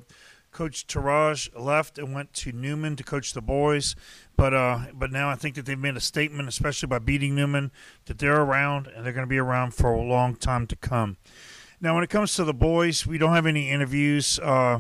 Coach 0.52 0.88
Taraj 0.88 1.50
left 1.60 2.00
and 2.00 2.16
went 2.16 2.34
to 2.34 2.52
Newman 2.52 2.96
to 2.96 3.04
coach 3.04 3.34
the 3.34 3.42
boys, 3.42 3.96
but 4.36 4.54
uh, 4.54 4.86
but 4.94 5.12
now 5.12 5.30
I 5.30 5.36
think 5.36 5.56
that 5.56 5.66
they've 5.66 5.78
made 5.78 5.96
a 5.96 6.02
statement, 6.02 6.50
especially 6.50 6.88
by 6.88 7.00
beating 7.00 7.36
Newman, 7.36 7.72
that 8.06 8.18
they're 8.18 8.42
around 8.42 8.88
and 8.88 9.06
they're 9.06 9.14
going 9.14 9.26
to 9.26 9.30
be 9.30 9.38
around 9.38 9.76
for 9.76 9.94
a 9.94 10.02
long 10.02 10.36
time 10.36 10.66
to 10.68 10.76
come. 10.76 11.18
Now, 11.80 11.94
when 11.94 12.04
it 12.04 12.10
comes 12.10 12.34
to 12.36 12.44
the 12.44 12.56
boys, 12.56 13.06
we 13.06 13.20
don't 13.20 13.34
have 13.34 13.46
any 13.46 13.70
interviews, 13.70 14.40
uh, 14.40 14.80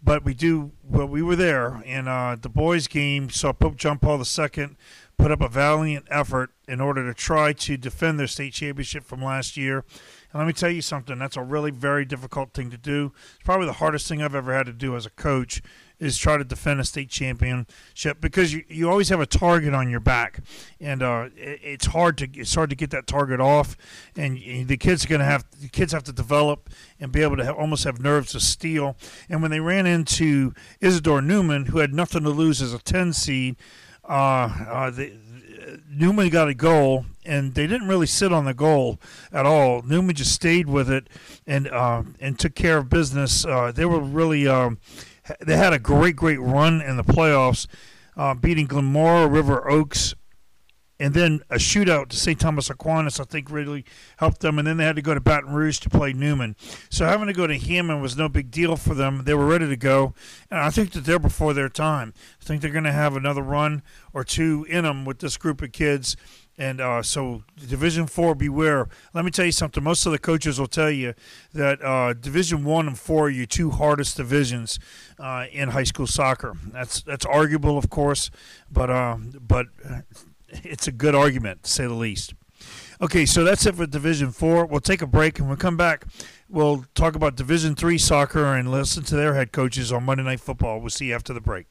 but 0.00 0.24
we 0.24 0.32
do. 0.32 0.70
Well, 0.84 1.08
we 1.08 1.20
were 1.20 1.34
there, 1.34 1.82
in 1.84 2.06
uh, 2.06 2.36
the 2.40 2.48
boys' 2.48 2.86
game 2.86 3.30
saw 3.30 3.52
Pope 3.52 3.74
John 3.74 3.98
Paul 3.98 4.22
II 4.22 4.76
put 5.18 5.32
up 5.32 5.40
a 5.40 5.48
valiant 5.48 6.06
effort 6.08 6.50
in 6.68 6.80
order 6.80 7.04
to 7.04 7.14
try 7.14 7.52
to 7.52 7.76
defend 7.76 8.20
their 8.20 8.28
state 8.28 8.52
championship 8.52 9.02
from 9.02 9.24
last 9.24 9.56
year. 9.56 9.84
And 10.32 10.38
let 10.38 10.46
me 10.46 10.52
tell 10.52 10.70
you 10.70 10.82
something, 10.82 11.18
that's 11.18 11.36
a 11.36 11.42
really 11.42 11.72
very 11.72 12.04
difficult 12.04 12.52
thing 12.52 12.70
to 12.70 12.76
do. 12.76 13.12
It's 13.34 13.44
probably 13.44 13.66
the 13.66 13.72
hardest 13.74 14.06
thing 14.06 14.22
I've 14.22 14.34
ever 14.34 14.54
had 14.54 14.66
to 14.66 14.72
do 14.72 14.94
as 14.94 15.06
a 15.06 15.10
coach 15.10 15.62
is 15.98 16.18
try 16.18 16.36
to 16.36 16.44
defend 16.44 16.80
a 16.80 16.84
state 16.84 17.08
championship 17.08 18.20
because 18.20 18.52
you, 18.52 18.64
you 18.68 18.90
always 18.90 19.08
have 19.08 19.20
a 19.20 19.26
target 19.26 19.72
on 19.74 19.88
your 19.88 20.00
back, 20.00 20.40
and 20.80 21.02
uh, 21.02 21.28
it, 21.36 21.60
it's 21.62 21.86
hard 21.86 22.18
to 22.18 22.28
it's 22.34 22.54
hard 22.54 22.70
to 22.70 22.76
get 22.76 22.90
that 22.90 23.06
target 23.06 23.40
off, 23.40 23.76
and 24.16 24.34
y- 24.34 24.64
the 24.66 24.76
kids 24.76 25.04
are 25.04 25.08
going 25.08 25.20
to 25.20 25.24
have 25.24 25.44
the 25.60 25.68
kids 25.68 25.92
have 25.92 26.04
to 26.04 26.12
develop 26.12 26.68
and 27.00 27.12
be 27.12 27.22
able 27.22 27.36
to 27.36 27.44
have, 27.44 27.56
almost 27.56 27.84
have 27.84 28.00
nerves 28.00 28.34
of 28.34 28.42
steel. 28.42 28.96
And 29.28 29.42
when 29.42 29.50
they 29.50 29.60
ran 29.60 29.86
into 29.86 30.52
Isidore 30.80 31.22
Newman, 31.22 31.66
who 31.66 31.78
had 31.78 31.94
nothing 31.94 32.22
to 32.24 32.30
lose 32.30 32.60
as 32.60 32.74
a 32.74 32.78
ten 32.78 33.12
seed, 33.12 33.56
uh, 34.08 34.12
uh, 34.68 34.90
the, 34.90 35.12
Newman 35.90 36.28
got 36.28 36.48
a 36.48 36.54
goal, 36.54 37.06
and 37.24 37.54
they 37.54 37.66
didn't 37.66 37.88
really 37.88 38.06
sit 38.06 38.32
on 38.32 38.44
the 38.44 38.54
goal 38.54 39.00
at 39.32 39.46
all. 39.46 39.82
Newman 39.82 40.14
just 40.14 40.32
stayed 40.32 40.68
with 40.68 40.90
it 40.90 41.08
and 41.46 41.68
uh, 41.68 42.02
and 42.20 42.38
took 42.38 42.54
care 42.54 42.78
of 42.78 42.88
business. 42.88 43.44
Uh, 43.44 43.72
they 43.72 43.84
were 43.84 44.00
really 44.00 44.46
um, 44.46 44.78
they 45.40 45.56
had 45.56 45.72
a 45.72 45.78
great 45.78 46.16
great 46.16 46.40
run 46.40 46.80
in 46.80 46.96
the 46.96 47.04
playoffs, 47.04 47.66
uh, 48.16 48.34
beating 48.34 48.68
Glenmora, 48.68 49.30
River 49.30 49.68
Oaks, 49.70 50.14
and 50.98 51.14
then 51.14 51.40
a 51.50 51.56
shootout 51.56 52.08
to 52.08 52.16
St. 52.16 52.40
Thomas 52.40 52.70
Aquinas. 52.70 53.20
I 53.20 53.24
think 53.24 53.50
really 53.50 53.84
helped 54.18 54.40
them, 54.40 54.58
and 54.58 54.66
then 54.66 54.78
they 54.78 54.84
had 54.84 54.96
to 54.96 55.02
go 55.02 55.14
to 55.14 55.20
Baton 55.20 55.52
Rouge 55.52 55.78
to 55.80 55.90
play 55.90 56.12
Newman. 56.12 56.56
So 56.90 57.04
having 57.04 57.26
to 57.26 57.32
go 57.32 57.46
to 57.46 57.58
Hammond 57.58 58.00
was 58.00 58.16
no 58.16 58.28
big 58.28 58.50
deal 58.50 58.76
for 58.76 58.94
them. 58.94 59.22
They 59.24 59.34
were 59.34 59.46
ready 59.46 59.68
to 59.68 59.76
go, 59.76 60.14
and 60.50 60.60
I 60.60 60.70
think 60.70 60.92
that 60.92 61.04
they're 61.04 61.18
before 61.18 61.52
their 61.52 61.68
time. 61.68 62.14
I 62.40 62.44
think 62.44 62.62
they're 62.62 62.70
going 62.70 62.84
to 62.84 62.92
have 62.92 63.16
another 63.16 63.42
run 63.42 63.82
or 64.12 64.24
two 64.24 64.66
in 64.68 64.84
them 64.84 65.04
with 65.04 65.18
this 65.18 65.36
group 65.36 65.60
of 65.62 65.72
kids. 65.72 66.16
And 66.58 66.80
uh, 66.80 67.02
so, 67.02 67.42
Division 67.68 68.06
Four, 68.06 68.34
beware. 68.34 68.88
Let 69.12 69.26
me 69.26 69.30
tell 69.30 69.44
you 69.44 69.52
something. 69.52 69.84
Most 69.84 70.06
of 70.06 70.12
the 70.12 70.18
coaches 70.18 70.58
will 70.58 70.66
tell 70.66 70.90
you 70.90 71.12
that 71.52 71.84
uh, 71.84 72.14
Division 72.14 72.64
One 72.64 72.86
and 72.86 72.98
Four 72.98 73.26
are 73.26 73.30
your 73.30 73.44
two 73.44 73.72
hardest 73.72 74.16
divisions 74.16 74.78
uh, 75.18 75.46
in 75.52 75.70
high 75.70 75.84
school 75.84 76.06
soccer. 76.06 76.54
That's 76.72 77.02
that's 77.02 77.26
arguable, 77.26 77.78
of 77.78 77.90
course, 77.90 78.30
but 78.70 78.90
uh, 78.90 79.16
but 79.40 79.66
it's 80.48 80.86
a 80.86 80.92
good 80.92 81.14
argument 81.14 81.64
to 81.64 81.70
say 81.70 81.86
the 81.86 81.94
least. 81.94 82.34
Okay, 83.00 83.26
so 83.26 83.44
that's 83.44 83.66
it 83.66 83.74
for 83.74 83.86
Division 83.86 84.30
Four. 84.32 84.66
We'll 84.66 84.80
take 84.80 85.02
a 85.02 85.06
break, 85.06 85.38
and 85.38 85.48
when 85.48 85.58
we 85.58 85.60
come 85.60 85.76
back, 85.76 86.06
we'll 86.48 86.84
talk 86.94 87.14
about 87.14 87.36
Division 87.36 87.74
Three 87.74 87.98
soccer 87.98 88.54
and 88.54 88.70
listen 88.70 89.02
to 89.04 89.16
their 89.16 89.34
head 89.34 89.52
coaches 89.52 89.92
on 89.92 90.04
Monday 90.04 90.24
Night 90.24 90.40
Football. 90.40 90.80
We'll 90.80 90.90
see 90.90 91.06
you 91.06 91.14
after 91.14 91.32
the 91.32 91.40
break. 91.40 91.66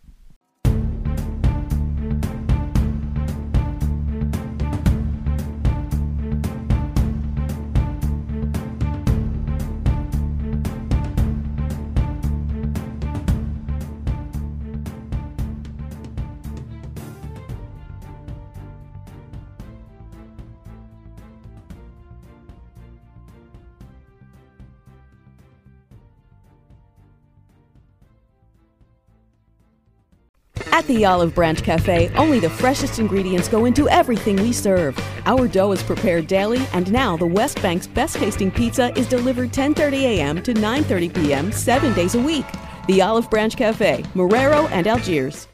At 30.76 30.86
the 30.88 31.06
Olive 31.06 31.34
Branch 31.34 31.64
Cafe, 31.64 32.12
only 32.16 32.42
the 32.42 32.50
freshest 32.50 33.00
ingredients 33.00 33.48
go 33.48 33.64
into 33.64 33.88
everything 33.88 34.36
we 34.36 34.52
serve. 34.52 35.00
Our 35.26 35.48
dough 35.48 35.72
is 35.72 35.82
prepared 35.82 36.28
daily, 36.28 36.68
and 36.74 36.92
now 36.92 37.16
the 37.16 37.26
West 37.26 37.62
Bank's 37.62 37.88
best 37.88 38.18
tasting 38.18 38.52
pizza 38.52 38.92
is 39.00 39.08
delivered 39.08 39.54
10:30 39.54 40.02
a.m. 40.02 40.44
to 40.44 40.54
9:30 40.54 41.16
p.m. 41.16 41.52
7 41.54 41.94
days 41.94 42.16
a 42.16 42.20
week. 42.20 42.46
The 42.88 43.02
Olive 43.02 43.30
Branch 43.30 43.56
Cafe, 43.56 44.04
Marrero 44.16 44.70
and 44.70 44.86
Algiers. 44.86 45.48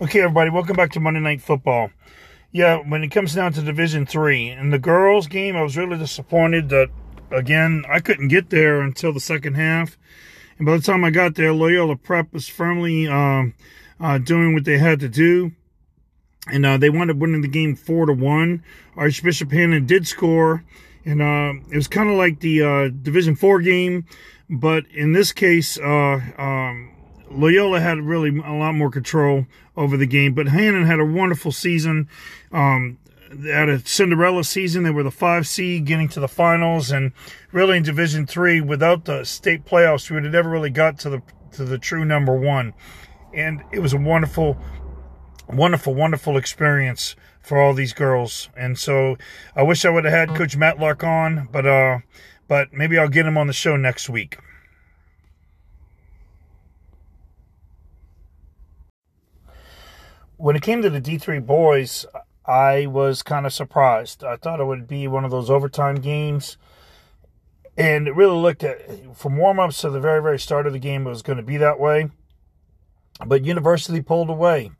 Okay, 0.00 0.22
everybody, 0.22 0.50
welcome 0.50 0.74
back 0.74 0.90
to 0.90 1.00
Monday 1.00 1.20
Night 1.20 1.40
Football. 1.40 1.88
Yeah, 2.50 2.78
when 2.78 3.04
it 3.04 3.10
comes 3.10 3.32
down 3.32 3.52
to 3.52 3.62
Division 3.62 4.06
Three 4.06 4.48
in 4.48 4.70
the 4.70 4.78
girls' 4.78 5.28
game, 5.28 5.54
I 5.54 5.62
was 5.62 5.76
really 5.76 5.96
disappointed 5.96 6.68
that 6.70 6.90
again 7.30 7.84
I 7.88 8.00
couldn't 8.00 8.26
get 8.26 8.50
there 8.50 8.80
until 8.80 9.12
the 9.12 9.20
second 9.20 9.54
half, 9.54 9.96
and 10.58 10.66
by 10.66 10.76
the 10.76 10.82
time 10.82 11.04
I 11.04 11.10
got 11.10 11.36
there, 11.36 11.52
Loyola 11.52 11.94
Prep 11.94 12.32
was 12.32 12.48
firmly 12.48 13.06
um, 13.06 13.54
uh, 14.00 14.18
doing 14.18 14.52
what 14.52 14.64
they 14.64 14.78
had 14.78 14.98
to 14.98 15.08
do, 15.08 15.52
and 16.48 16.66
uh, 16.66 16.76
they 16.76 16.90
wound 16.90 17.12
up 17.12 17.18
winning 17.18 17.42
the 17.42 17.48
game 17.48 17.76
four 17.76 18.06
to 18.06 18.12
one. 18.12 18.64
Archbishop 18.96 19.52
Hannan 19.52 19.86
did 19.86 20.08
score, 20.08 20.64
and 21.04 21.22
uh, 21.22 21.52
it 21.70 21.76
was 21.76 21.86
kind 21.86 22.10
of 22.10 22.16
like 22.16 22.40
the 22.40 22.62
uh, 22.62 22.88
Division 22.88 23.36
Four 23.36 23.60
game, 23.60 24.06
but 24.50 24.88
in 24.88 25.12
this 25.12 25.30
case, 25.30 25.78
uh, 25.78 26.20
um, 26.36 26.93
Loyola 27.30 27.80
had 27.80 27.98
really 27.98 28.30
a 28.38 28.52
lot 28.52 28.74
more 28.74 28.90
control 28.90 29.46
over 29.76 29.96
the 29.96 30.06
game, 30.06 30.34
but 30.34 30.48
Hannan 30.48 30.86
had 30.86 31.00
a 31.00 31.04
wonderful 31.04 31.52
season. 31.52 32.08
Um, 32.52 32.98
had 33.44 33.68
a 33.68 33.84
Cinderella 33.86 34.44
season. 34.44 34.84
They 34.84 34.90
were 34.90 35.02
the 35.02 35.10
five 35.10 35.46
seed 35.46 35.86
getting 35.86 36.08
to 36.10 36.20
the 36.20 36.28
finals, 36.28 36.90
and 36.90 37.12
really 37.52 37.76
in 37.76 37.82
Division 37.82 38.26
Three, 38.26 38.60
without 38.60 39.04
the 39.04 39.24
state 39.24 39.64
playoffs, 39.64 40.08
we 40.08 40.14
would 40.14 40.24
have 40.24 40.32
never 40.32 40.50
really 40.50 40.70
got 40.70 40.98
to 41.00 41.10
the 41.10 41.22
to 41.52 41.64
the 41.64 41.78
true 41.78 42.04
number 42.04 42.36
one. 42.36 42.74
And 43.32 43.62
it 43.72 43.80
was 43.80 43.92
a 43.92 43.98
wonderful, 43.98 44.56
wonderful, 45.48 45.94
wonderful 45.94 46.36
experience 46.36 47.16
for 47.42 47.60
all 47.60 47.74
these 47.74 47.92
girls. 47.92 48.48
And 48.56 48.78
so 48.78 49.16
I 49.56 49.62
wish 49.62 49.84
I 49.84 49.90
would 49.90 50.04
have 50.04 50.14
had 50.14 50.36
Coach 50.36 50.56
Matlock 50.56 51.02
on, 51.02 51.48
but 51.50 51.66
uh, 51.66 51.98
but 52.46 52.72
maybe 52.72 52.98
I'll 52.98 53.08
get 53.08 53.26
him 53.26 53.36
on 53.36 53.46
the 53.46 53.52
show 53.52 53.76
next 53.76 54.08
week. 54.08 54.38
When 60.44 60.56
it 60.56 60.60
came 60.60 60.82
to 60.82 60.90
the 60.90 61.00
D3 61.00 61.46
boys, 61.46 62.04
I 62.44 62.84
was 62.84 63.22
kind 63.22 63.46
of 63.46 63.52
surprised. 63.54 64.22
I 64.22 64.36
thought 64.36 64.60
it 64.60 64.66
would 64.66 64.86
be 64.86 65.08
one 65.08 65.24
of 65.24 65.30
those 65.30 65.48
overtime 65.48 65.94
games. 65.94 66.58
And 67.78 68.06
it 68.06 68.14
really 68.14 68.36
looked 68.36 68.62
at, 68.62 69.16
from 69.16 69.38
warm 69.38 69.58
ups 69.58 69.80
to 69.80 69.88
the 69.88 70.00
very, 70.00 70.20
very 70.20 70.38
start 70.38 70.66
of 70.66 70.74
the 70.74 70.78
game, 70.78 71.06
it 71.06 71.08
was 71.08 71.22
going 71.22 71.38
to 71.38 71.42
be 71.42 71.56
that 71.56 71.80
way. 71.80 72.10
But 73.24 73.46
University 73.46 74.02
pulled 74.02 74.28
away. 74.28 74.72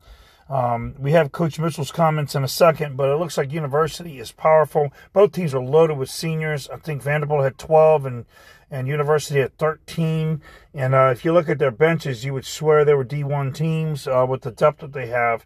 Um, 0.47 0.93
we 0.99 1.11
have 1.13 1.31
Coach 1.31 1.57
Mitchell's 1.57 1.91
comments 1.91 2.35
in 2.35 2.43
a 2.43 2.47
second, 2.47 2.97
but 2.97 3.09
it 3.09 3.15
looks 3.15 3.37
like 3.37 3.51
University 3.51 4.19
is 4.19 4.31
powerful. 4.31 4.93
Both 5.11 5.31
teams 5.31 5.55
are 5.55 5.63
loaded 5.63 5.97
with 5.97 6.09
seniors. 6.09 6.69
I 6.69 6.77
think 6.77 7.03
Vandebilt 7.03 7.43
had 7.43 7.57
12 7.57 8.05
and 8.05 8.25
and 8.71 8.87
University 8.87 9.41
at 9.41 9.57
13. 9.57 10.41
And 10.73 10.95
uh, 10.95 11.09
if 11.11 11.23
you 11.23 11.33
look 11.33 11.49
at 11.49 11.59
their 11.59 11.71
benches, 11.71 12.25
you 12.25 12.33
would 12.33 12.45
swear 12.45 12.83
they 12.83 12.93
were 12.93 13.05
D1 13.05 13.53
teams 13.53 14.07
uh, 14.07 14.25
with 14.27 14.41
the 14.41 14.51
depth 14.51 14.81
that 14.81 14.93
they 14.93 15.07
have, 15.07 15.45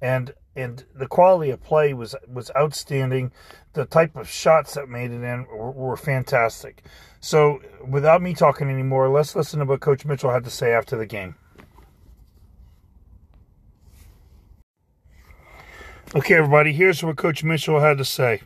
and 0.00 0.34
and 0.56 0.84
the 0.94 1.06
quality 1.06 1.50
of 1.50 1.62
play 1.62 1.92
was 1.94 2.14
was 2.26 2.50
outstanding. 2.56 3.32
The 3.72 3.84
type 3.84 4.16
of 4.16 4.28
shots 4.28 4.74
that 4.74 4.88
made 4.88 5.12
it 5.12 5.22
in 5.22 5.46
were, 5.46 5.70
were 5.70 5.96
fantastic. 5.96 6.82
So, 7.20 7.60
without 7.86 8.22
me 8.22 8.34
talking 8.34 8.68
anymore, 8.68 9.08
let's 9.08 9.36
listen 9.36 9.60
to 9.60 9.66
what 9.66 9.80
Coach 9.80 10.04
Mitchell 10.04 10.32
had 10.32 10.44
to 10.44 10.50
say 10.50 10.72
after 10.72 10.96
the 10.96 11.06
game. 11.06 11.36
Okay, 16.12 16.34
everybody, 16.34 16.72
here's 16.72 17.04
what 17.04 17.16
Coach 17.16 17.44
Mitchell 17.44 17.78
had 17.78 17.98
to 17.98 18.04
say. 18.04 18.42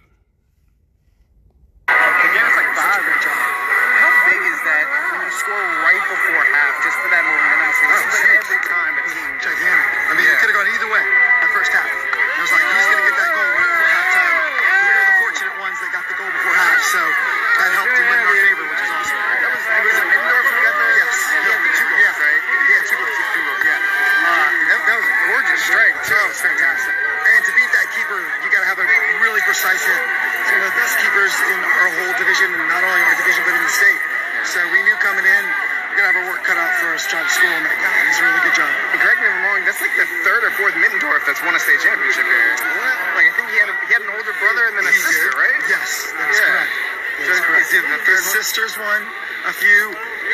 precise 29.55 29.87
hit. 29.87 30.03
He's 30.03 30.51
one 30.51 30.67
of 30.67 30.69
the 30.75 30.79
best 30.83 30.95
keepers 30.99 31.35
in 31.55 31.59
our 31.63 31.91
whole 31.95 32.15
division, 32.19 32.49
and 32.51 32.67
not 32.67 32.83
only 32.83 33.01
our 33.07 33.17
division, 33.23 33.47
but 33.47 33.55
in 33.55 33.63
the 33.63 33.71
state. 33.71 34.03
So 34.51 34.59
we 34.75 34.83
knew 34.83 34.99
coming 34.99 35.23
in, 35.23 35.45
we're 35.89 36.03
going 36.03 36.11
to 36.11 36.11
have 36.11 36.21
our 36.21 36.29
work 36.35 36.43
cut 36.43 36.59
out 36.59 36.75
for 36.83 36.91
us 36.91 37.07
trying 37.07 37.23
to 37.23 37.33
score 37.33 37.55
on 37.55 37.63
that 37.63 37.79
guy. 37.79 37.95
He's 38.11 38.19
a 38.19 38.25
really 38.27 38.43
good 38.51 38.57
job. 38.59 38.69
And 38.93 38.99
correct 38.99 39.23
me 39.23 39.31
if 39.31 39.35
I'm 39.39 39.47
wrong, 39.47 39.63
that's 39.63 39.79
like 39.79 39.95
the 39.95 40.11
third 40.27 40.43
or 40.43 40.51
fourth 40.59 40.75
Middendorf 40.75 41.23
that's 41.23 41.39
won 41.47 41.55
a 41.55 41.63
state 41.63 41.81
championship 41.87 42.27
here. 42.27 42.51
What? 42.61 42.97
Like, 43.15 43.31
I 43.31 43.33
think 43.39 43.47
he 43.55 43.59
had, 43.63 43.71
a, 43.71 43.77
he 43.87 43.91
had 43.95 44.03
an 44.03 44.11
older 44.11 44.35
brother 44.43 44.63
and 44.69 44.75
then 44.75 44.85
a 44.85 44.93
he 44.93 44.99
sister, 44.99 45.31
did. 45.31 45.39
right? 45.39 45.59
Yes, 45.71 46.13
that 46.19 46.29
is 46.29 46.39
yeah. 46.43 46.51
correct. 46.51 46.75
That 46.75 47.25
so 47.25 47.31
is 47.31 47.43
correct. 47.47 47.67
Is 47.71 47.79
the 47.79 48.01
third 48.05 48.21
his 48.21 48.27
sister's 48.27 48.75
won 48.75 49.01
a 49.47 49.55
few. 49.55 49.83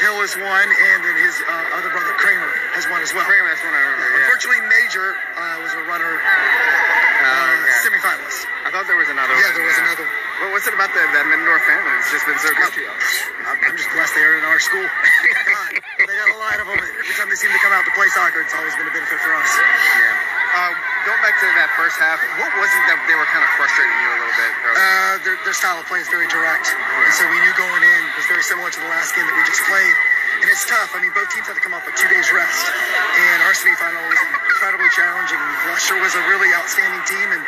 Hill 0.00 0.22
has 0.22 0.32
won, 0.38 0.64
and 0.64 0.98
then 1.02 1.16
his 1.18 1.36
uh, 1.44 1.76
other 1.76 1.90
brother 1.92 2.14
Kramer 2.16 2.48
has 2.72 2.88
won 2.88 3.02
as 3.04 3.12
well. 3.12 3.26
Kramer, 3.26 3.52
that's 3.52 3.60
one 3.60 3.74
I 3.74 3.84
remember. 3.84 4.16
Yeah. 4.16 4.32
Uh, 5.14 5.62
was 5.62 5.74
a 5.76 5.82
runner 5.86 6.14
uh, 6.18 7.56
okay. 7.56 7.86
semifinalist. 7.86 8.48
I 8.66 8.68
thought 8.74 8.86
there 8.90 8.98
was 8.98 9.10
another 9.10 9.34
yeah, 9.34 9.50
one. 9.50 9.60
there 9.60 9.66
was 9.66 9.78
yeah. 9.78 9.86
another 9.86 10.06
Well, 10.40 10.50
what's 10.56 10.66
it 10.66 10.74
about 10.74 10.90
the, 10.90 11.02
that 11.14 11.24
Middendorf 11.28 11.62
family? 11.66 11.94
It's 12.00 12.10
just 12.10 12.26
been 12.26 12.40
so 12.40 12.50
good 12.54 12.72
to 12.74 12.80
you. 12.80 12.92
I'm 13.50 13.76
just 13.76 13.90
blessed 13.92 14.14
they're 14.14 14.38
in 14.38 14.46
our 14.46 14.58
school. 14.58 14.82
they 16.06 16.16
got 16.16 16.30
a 16.32 16.40
lot 16.40 16.56
of 16.58 16.66
them. 16.70 16.80
Every 16.80 17.14
time 17.18 17.28
they 17.28 17.38
seem 17.38 17.52
to 17.52 17.62
come 17.62 17.74
out 17.74 17.84
to 17.86 17.92
play 17.94 18.08
soccer, 18.14 18.40
it's 18.42 18.54
always 18.56 18.74
been 18.78 18.88
a 18.88 18.94
benefit 18.94 19.20
for 19.20 19.32
us. 19.36 19.50
Yeah. 19.98 20.40
Um, 20.50 20.74
going 21.06 21.22
back 21.22 21.38
to 21.38 21.46
that 21.54 21.70
first 21.78 21.94
half, 22.02 22.18
what 22.42 22.50
was 22.58 22.70
it 22.74 22.84
that 22.90 22.98
they 23.06 23.14
were 23.14 23.28
kind 23.30 23.46
of 23.46 23.50
frustrating 23.54 23.94
you 24.02 24.08
a 24.10 24.18
little 24.18 24.36
bit? 24.38 24.50
Uh, 24.66 25.14
their, 25.22 25.36
their 25.46 25.54
style 25.54 25.78
of 25.78 25.86
play 25.86 26.02
is 26.02 26.10
very 26.10 26.26
direct. 26.26 26.66
And 26.74 27.14
so 27.14 27.22
we 27.30 27.38
knew 27.38 27.54
going 27.54 27.82
in 27.86 28.00
was 28.18 28.26
very 28.26 28.42
similar 28.42 28.66
to 28.66 28.80
the 28.82 28.90
last 28.90 29.14
game 29.14 29.26
that 29.30 29.36
we 29.38 29.44
just 29.46 29.62
played. 29.70 29.94
And 30.42 30.48
it's 30.48 30.64
tough. 30.66 30.90
I 30.96 31.04
mean, 31.04 31.12
both 31.12 31.28
teams 31.30 31.46
had 31.46 31.54
to 31.54 31.62
come 31.62 31.76
off 31.76 31.84
with 31.84 31.94
two 32.00 32.08
days 32.08 32.26
rest. 32.32 32.64
And 32.66 33.38
our 33.46 33.54
semifinal 33.54 34.02
was 34.08 34.20
incredibly 34.60 34.92
challenging. 34.92 35.40
Gloucester 35.64 35.96
was 36.04 36.12
a 36.12 36.20
really 36.28 36.52
outstanding 36.52 37.00
team, 37.08 37.32
and 37.32 37.40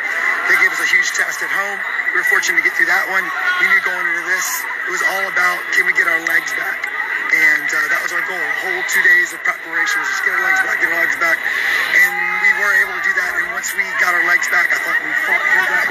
they 0.49 0.57
gave 0.57 0.73
us 0.73 0.81
a 0.81 0.89
huge 0.89 1.13
test 1.13 1.45
at 1.45 1.51
home. 1.53 1.77
We 2.09 2.25
were 2.25 2.25
fortunate 2.25 2.57
to 2.57 2.65
get 2.65 2.73
through 2.73 2.89
that 2.89 3.05
one. 3.13 3.21
We 3.61 3.69
knew 3.69 3.77
going 3.85 4.01
into 4.01 4.25
this, 4.33 4.41
it 4.89 4.97
was 4.97 5.05
all 5.05 5.25
about 5.29 5.61
can 5.77 5.85
we 5.85 5.93
get 5.93 6.09
our 6.09 6.17
legs 6.25 6.49
back? 6.57 6.89
And 7.37 7.69
uh, 7.69 7.77
that 7.93 8.01
was 8.01 8.17
our 8.17 8.25
goal. 8.25 8.41
The 8.41 8.59
whole 8.65 8.81
two 8.89 9.05
days 9.05 9.29
of 9.29 9.45
preparation 9.45 10.01
was 10.01 10.09
just 10.09 10.25
get 10.25 10.33
our 10.33 10.41
legs 10.41 10.57
back, 10.65 10.81
get 10.81 10.89
our 10.89 11.05
legs 11.05 11.13
back. 11.21 11.37
And 11.37 12.13
we 12.41 12.49
were 12.57 12.73
able 12.81 12.97
to 12.97 13.03
do 13.05 13.13
that. 13.13 13.45
And 13.45 13.45
once 13.53 13.69
we 13.77 13.85
got 14.01 14.17
our 14.17 14.25
legs 14.25 14.49
back, 14.49 14.73
I 14.73 14.81
thought 14.81 14.97
we 14.97 15.13
fought 15.29 15.45
through 15.53 15.69
that, 15.69 15.85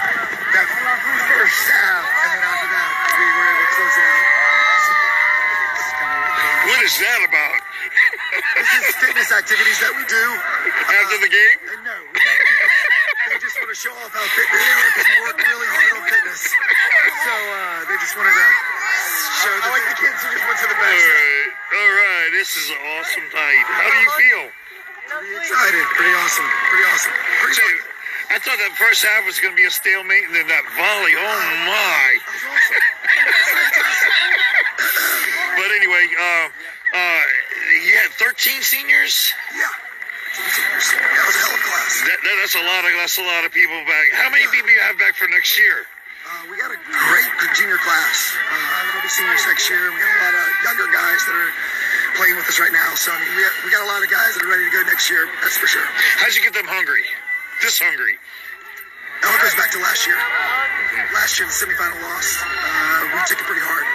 that 0.59 0.67
first 1.39 1.63
half. 1.71 2.03
And 2.03 2.35
then 2.35 2.43
after 2.51 2.67
that, 2.67 2.91
we 3.15 3.27
were 3.31 3.47
able 3.47 3.63
to 3.63 3.71
close 3.79 3.95
it 3.95 4.07
out. 4.11 4.27
What 6.67 6.83
is 6.83 6.95
that 6.99 7.23
about? 7.31 7.62
This 9.23 9.31
is 9.31 9.39
fitness 9.39 9.39
activities 9.39 9.79
that 9.79 9.95
we 9.95 10.03
do. 10.11 10.25
After 10.99 11.15
the 11.23 11.31
game? 11.31 11.59
Uh, 11.63 11.79
no, 11.87 11.95
we 12.11 12.19
never 12.19 12.43
do 12.43 12.59
They 13.31 13.39
just 13.39 13.55
want 13.55 13.71
to 13.71 13.79
show 13.79 13.95
off 14.03 14.11
how 14.11 14.27
fit 14.35 14.51
they 14.51 14.67
are 14.67 14.83
because 14.91 15.07
we 15.07 15.19
work 15.23 15.39
really 15.39 15.69
hard 15.71 15.95
on 15.95 16.03
fitness. 16.11 16.43
So 16.51 17.31
uh, 17.31 17.87
they 17.87 17.97
just 18.03 18.19
wanted 18.19 18.35
to 18.35 18.49
show 19.47 19.55
I 19.63 19.71
like 19.71 19.87
the 19.95 19.99
kids 20.03 20.19
who 20.27 20.27
just 20.27 20.43
went 20.43 20.59
to 20.59 20.69
the 20.75 20.75
best. 20.75 20.91
All 20.91 21.07
right, 21.07 21.55
all 21.71 21.95
right. 22.03 22.29
This 22.35 22.51
is 22.59 22.67
an 22.75 22.83
awesome 22.99 23.27
night. 23.31 23.63
How 23.71 23.87
do 23.95 23.99
you 24.03 24.11
feel? 24.19 24.43
Pretty 25.07 25.39
excited. 25.39 25.87
Pretty 25.95 26.15
awesome. 26.19 26.51
Pretty 26.67 26.87
awesome. 26.91 27.15
Pretty 27.47 27.63
Say, 27.63 27.71
I 28.35 28.37
thought 28.43 28.59
that 28.59 28.75
first 28.75 29.07
half 29.07 29.23
was 29.23 29.39
going 29.39 29.55
to 29.55 29.61
be 29.61 29.69
a 29.69 29.75
stalemate, 29.75 30.27
and 30.27 30.35
then 30.35 30.51
that 30.51 30.67
volley. 30.75 31.15
Oh 31.15 31.43
my! 31.71 32.07
but 35.63 35.69
anyway, 35.79 36.11
uh, 36.11 36.47
uh, 36.97 37.23
you 37.83 37.95
had 37.99 38.11
13 38.15 38.63
seniors. 38.63 39.35
Yeah. 39.51 39.67
That 40.33 41.25
was 41.29 41.37
a 41.37 41.41
hell 41.45 41.53
of 41.53 41.61
a 41.61 41.67
class. 41.69 41.93
That, 42.09 42.19
that, 42.25 42.35
that's 42.41 42.57
a 42.57 42.65
lot 42.65 42.83
of 42.89 42.93
that's 42.97 43.19
a 43.21 43.27
lot 43.27 43.43
of 43.45 43.53
people 43.53 43.77
back. 43.85 44.07
How 44.17 44.33
many 44.33 44.49
yeah. 44.49 44.57
people 44.57 44.73
you 44.73 44.81
have 44.89 44.97
back 44.97 45.13
for 45.13 45.29
next 45.29 45.61
year? 45.61 45.85
Uh, 46.25 46.49
we 46.49 46.57
got 46.57 46.73
a 46.73 46.79
great 46.79 47.33
junior 47.53 47.77
class. 47.83 48.33
Uh, 48.33 48.57
there'll 48.89 49.05
be 49.05 49.13
seniors 49.13 49.45
next 49.45 49.69
year. 49.69 49.93
We 49.93 49.99
got 50.01 50.09
a 50.09 50.21
lot 50.25 50.35
of 50.39 50.47
younger 50.65 50.89
guys 50.89 51.21
that 51.29 51.37
are 51.37 51.53
playing 52.17 52.39
with 52.41 52.49
us 52.49 52.57
right 52.57 52.73
now. 52.73 52.97
So 52.97 53.13
I 53.13 53.21
mean, 53.21 53.29
we, 53.37 53.43
got, 53.45 53.55
we 53.67 53.69
got 53.75 53.83
a 53.85 53.91
lot 53.91 54.01
of 54.01 54.09
guys 54.09 54.33
that 54.39 54.47
are 54.47 54.49
ready 54.49 54.65
to 54.65 54.73
go 54.73 54.81
next 54.89 55.13
year. 55.13 55.29
That's 55.45 55.61
for 55.61 55.69
sure. 55.69 55.85
How'd 56.23 56.33
you 56.33 56.41
get 56.41 56.57
them 56.57 56.71
hungry? 56.71 57.05
This 57.61 57.77
hungry? 57.77 58.17
It 58.17 59.25
all 59.29 59.39
goes 59.39 59.55
back 59.55 59.71
to 59.77 59.81
last 59.85 60.09
year. 60.09 60.17
Last 61.13 61.37
year, 61.37 61.47
the 61.47 61.55
semifinal 61.55 62.01
loss, 62.03 62.29
uh, 62.41 63.13
we 63.13 63.21
took 63.29 63.39
it 63.39 63.47
pretty 63.47 63.63
hard, 63.63 63.87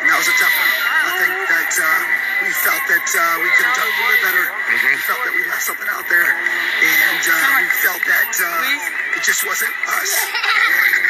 and 0.00 0.06
that 0.06 0.16
was 0.16 0.30
a 0.30 0.36
tough 0.38 0.54
one. 0.54 0.72
I 1.04 1.10
think 1.18 1.32
that 1.50 1.72
uh, 1.82 2.29
we 2.40 2.50
felt 2.64 2.84
that 2.88 3.08
uh, 3.12 3.22
we 3.44 3.48
could 3.52 3.66
have 3.68 3.76
done 3.76 3.88
a 3.88 3.94
little 4.00 4.12
bit 4.16 4.22
better. 4.24 4.44
Mm-hmm. 4.48 4.88
We 4.88 4.96
felt 5.04 5.20
that 5.28 5.34
we 5.36 5.42
left 5.44 5.64
something 5.64 5.90
out 5.92 6.06
there, 6.08 6.24
and 6.24 7.22
uh, 7.28 7.36
we 7.60 7.66
felt 7.84 8.02
that 8.08 8.32
uh, 8.40 9.16
it 9.16 9.22
just 9.22 9.44
wasn't 9.44 9.74
us. 9.92 10.12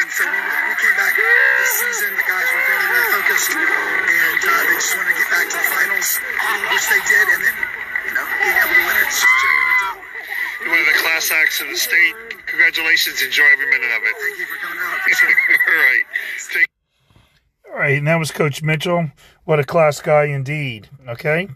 And 0.03 0.11
so 0.11 0.23
we, 0.27 0.39
we 0.39 0.75
came 0.75 0.95
back 0.99 1.13
this 1.15 1.71
season. 1.79 2.09
The 2.19 2.27
guys 2.27 2.47
were 2.51 2.65
very, 2.67 2.87
very 2.91 3.07
focused, 3.15 3.51
and 3.55 4.41
uh, 4.43 4.51
they 4.67 4.75
just 4.75 4.93
wanted 4.99 5.11
to 5.15 5.17
get 5.23 5.29
back 5.31 5.45
to 5.47 5.55
the 5.55 5.67
finals, 5.71 6.09
which 6.75 6.85
they 6.91 7.01
did, 7.07 7.25
and 7.31 7.41
then 7.47 7.57
you 8.11 8.13
know 8.15 8.25
being 8.43 8.57
able 8.59 8.75
to 8.75 8.85
win 8.91 8.97
it. 8.99 9.11
One 10.61 10.77
of 10.77 10.85
the 10.93 10.99
class 11.01 11.11
class 11.21 11.37
acts 11.37 11.61
of 11.61 11.67
the 11.69 11.77
state. 11.77 12.15
Congratulations. 12.47 13.21
Enjoy 13.21 13.45
every 13.53 13.69
minute 13.69 13.93
of 13.93 14.01
it. 14.01 14.15
Thank 14.17 14.39
you 14.41 14.45
for 14.49 14.57
coming 14.57 14.79
out. 14.81 14.97
Appreciate 14.97 15.29
it. 15.37 15.59
All 15.69 15.75
right. 15.77 16.05
Right, 17.81 17.97
and 17.97 18.05
that 18.05 18.19
was 18.19 18.29
Coach 18.29 18.61
Mitchell. 18.61 19.09
What 19.43 19.59
a 19.59 19.63
class 19.63 20.01
guy 20.01 20.25
indeed. 20.25 20.87
Okay. 21.07 21.47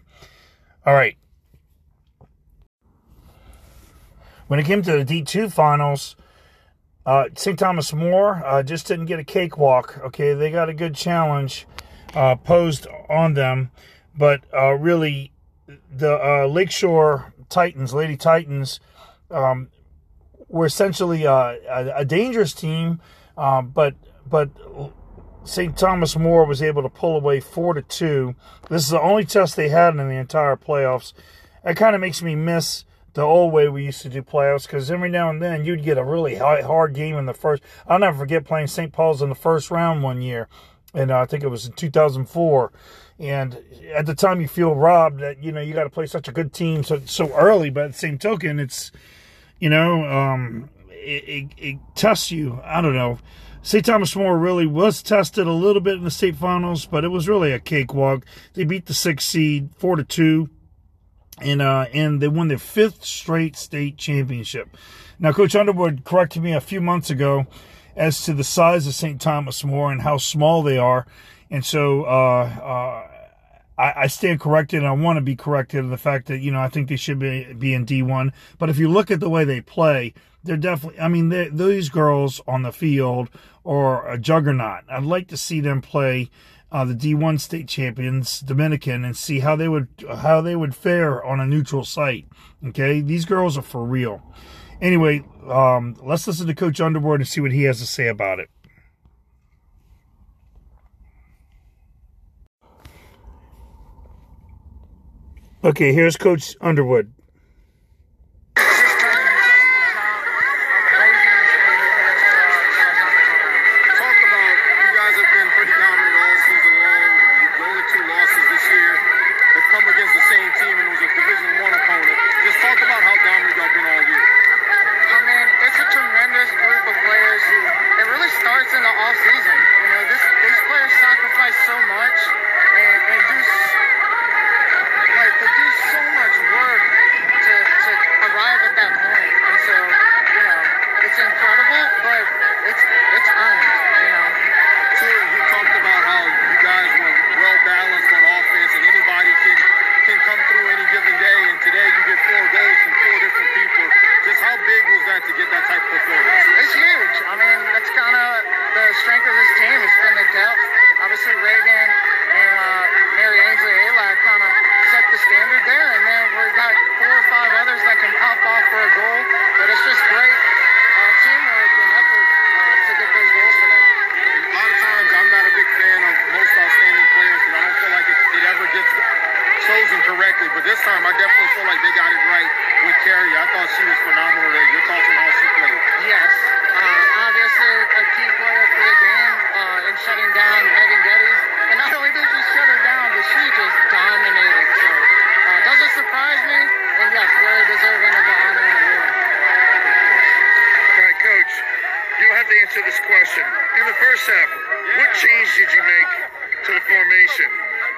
All 0.84 0.92
right. 0.92 1.16
When 4.48 4.58
it 4.58 4.66
came 4.66 4.82
to 4.82 5.04
the 5.04 5.22
D2 5.22 5.52
finals, 5.52 6.16
uh, 7.06 7.26
St. 7.36 7.56
Thomas 7.56 7.92
More 7.92 8.44
uh, 8.44 8.64
just 8.64 8.88
didn't 8.88 9.06
get 9.06 9.20
a 9.20 9.24
cakewalk. 9.24 10.00
Okay, 10.06 10.34
they 10.34 10.50
got 10.50 10.68
a 10.68 10.74
good 10.74 10.96
challenge 10.96 11.64
uh, 12.12 12.34
posed 12.34 12.88
on 13.08 13.34
them, 13.34 13.70
but 14.18 14.40
uh, 14.52 14.72
really, 14.72 15.30
the 15.88 16.16
uh, 16.16 16.46
Lakeshore 16.48 17.34
Titans, 17.48 17.94
Lady 17.94 18.16
Titans, 18.16 18.80
um, 19.30 19.68
were 20.48 20.66
essentially 20.66 21.24
uh, 21.24 21.54
a, 21.68 21.92
a 21.98 22.04
dangerous 22.04 22.52
team, 22.52 23.00
but 23.36 23.94
but 24.28 24.50
St. 25.46 25.76
Thomas 25.76 26.16
More 26.16 26.44
was 26.44 26.60
able 26.60 26.82
to 26.82 26.88
pull 26.88 27.16
away 27.16 27.40
four 27.40 27.74
to 27.74 27.82
two. 27.82 28.34
This 28.68 28.82
is 28.82 28.90
the 28.90 29.00
only 29.00 29.24
test 29.24 29.56
they 29.56 29.68
had 29.68 29.90
in 29.96 30.08
the 30.08 30.14
entire 30.14 30.56
playoffs. 30.56 31.12
It 31.64 31.76
kind 31.76 31.94
of 31.94 32.00
makes 32.00 32.22
me 32.22 32.34
miss 32.34 32.84
the 33.14 33.22
old 33.22 33.52
way 33.52 33.68
we 33.68 33.84
used 33.84 34.02
to 34.02 34.08
do 34.08 34.22
playoffs 34.22 34.64
because 34.64 34.90
every 34.90 35.08
now 35.08 35.30
and 35.30 35.40
then 35.40 35.64
you'd 35.64 35.82
get 35.82 35.98
a 35.98 36.04
really 36.04 36.36
hard 36.36 36.94
game 36.94 37.16
in 37.16 37.26
the 37.26 37.32
first. 37.32 37.62
I'll 37.86 37.98
never 37.98 38.18
forget 38.18 38.44
playing 38.44 38.66
St. 38.66 38.92
Paul's 38.92 39.22
in 39.22 39.28
the 39.28 39.34
first 39.34 39.70
round 39.70 40.02
one 40.02 40.20
year, 40.20 40.48
and 40.92 41.10
uh, 41.10 41.20
I 41.20 41.24
think 41.24 41.42
it 41.42 41.48
was 41.48 41.66
in 41.66 41.72
2004. 41.72 42.72
And 43.18 43.58
at 43.94 44.04
the 44.04 44.14
time, 44.14 44.42
you 44.42 44.48
feel 44.48 44.74
robbed 44.74 45.20
that 45.20 45.42
you 45.42 45.50
know 45.50 45.62
you 45.62 45.72
got 45.72 45.84
to 45.84 45.90
play 45.90 46.06
such 46.06 46.28
a 46.28 46.32
good 46.32 46.52
team 46.52 46.82
so 46.82 47.00
so 47.06 47.32
early. 47.32 47.70
But 47.70 47.84
at 47.84 47.92
the 47.92 47.98
same 47.98 48.18
token, 48.18 48.60
it's 48.60 48.92
you 49.58 49.70
know 49.70 50.04
um, 50.04 50.68
it, 50.90 51.24
it, 51.26 51.48
it 51.56 51.78
tests 51.94 52.30
you. 52.30 52.60
I 52.62 52.82
don't 52.82 52.94
know. 52.94 53.18
St. 53.66 53.84
Thomas 53.84 54.14
More 54.14 54.38
really 54.38 54.64
was 54.64 55.02
tested 55.02 55.48
a 55.48 55.52
little 55.52 55.82
bit 55.82 55.96
in 55.96 56.04
the 56.04 56.10
state 56.12 56.36
finals, 56.36 56.86
but 56.86 57.02
it 57.02 57.08
was 57.08 57.28
really 57.28 57.50
a 57.50 57.58
cakewalk. 57.58 58.24
They 58.54 58.62
beat 58.62 58.86
the 58.86 58.94
sixth 58.94 59.28
seed 59.28 59.70
four 59.76 59.96
to 59.96 60.04
two, 60.04 60.50
and 61.40 61.60
uh, 61.60 61.86
and 61.92 62.22
they 62.22 62.28
won 62.28 62.46
their 62.46 62.58
fifth 62.58 63.04
straight 63.04 63.56
state 63.56 63.98
championship. 63.98 64.76
Now, 65.18 65.32
Coach 65.32 65.56
Underwood 65.56 66.04
corrected 66.04 66.44
me 66.44 66.52
a 66.52 66.60
few 66.60 66.80
months 66.80 67.10
ago 67.10 67.48
as 67.96 68.22
to 68.26 68.34
the 68.34 68.44
size 68.44 68.86
of 68.86 68.94
St. 68.94 69.20
Thomas 69.20 69.64
More 69.64 69.90
and 69.90 70.02
how 70.02 70.18
small 70.18 70.62
they 70.62 70.78
are, 70.78 71.04
and 71.50 71.64
so 71.64 72.04
uh, 72.04 72.44
uh, 72.62 73.08
I, 73.76 74.06
stand 74.06 74.38
corrected, 74.38 74.78
and 74.78 74.86
I 74.86 74.92
want 74.92 75.16
to 75.16 75.22
be 75.22 75.34
corrected 75.34 75.80
in 75.80 75.90
the 75.90 75.98
fact 75.98 76.28
that 76.28 76.38
you 76.38 76.52
know 76.52 76.60
I 76.60 76.68
think 76.68 76.88
they 76.88 76.94
should 76.94 77.18
be 77.18 77.52
be 77.52 77.74
in 77.74 77.84
D 77.84 78.00
one. 78.00 78.32
But 78.58 78.70
if 78.70 78.78
you 78.78 78.88
look 78.88 79.10
at 79.10 79.18
the 79.18 79.28
way 79.28 79.42
they 79.42 79.60
play, 79.60 80.14
they're 80.46 80.56
definitely. 80.56 81.00
I 81.00 81.08
mean, 81.08 81.28
these 81.28 81.88
girls 81.88 82.40
on 82.46 82.62
the 82.62 82.72
field 82.72 83.28
are 83.64 84.08
a 84.08 84.18
juggernaut. 84.18 84.84
I'd 84.88 85.02
like 85.02 85.28
to 85.28 85.36
see 85.36 85.60
them 85.60 85.82
play 85.82 86.30
uh, 86.72 86.84
the 86.84 86.94
D1 86.94 87.40
state 87.40 87.68
champions, 87.68 88.40
Dominican, 88.40 89.04
and 89.04 89.16
see 89.16 89.40
how 89.40 89.56
they 89.56 89.68
would 89.68 89.88
how 90.08 90.40
they 90.40 90.56
would 90.56 90.74
fare 90.74 91.24
on 91.24 91.40
a 91.40 91.46
neutral 91.46 91.84
site. 91.84 92.26
Okay, 92.64 93.00
these 93.00 93.24
girls 93.24 93.58
are 93.58 93.62
for 93.62 93.84
real. 93.84 94.22
Anyway, 94.80 95.24
um, 95.48 95.96
let's 96.02 96.26
listen 96.26 96.46
to 96.46 96.54
Coach 96.54 96.80
Underwood 96.80 97.20
and 97.20 97.28
see 97.28 97.40
what 97.40 97.52
he 97.52 97.62
has 97.64 97.80
to 97.80 97.86
say 97.86 98.08
about 98.08 98.40
it. 98.40 98.50
Okay, 105.64 105.92
here's 105.92 106.16
Coach 106.16 106.54
Underwood. 106.60 107.12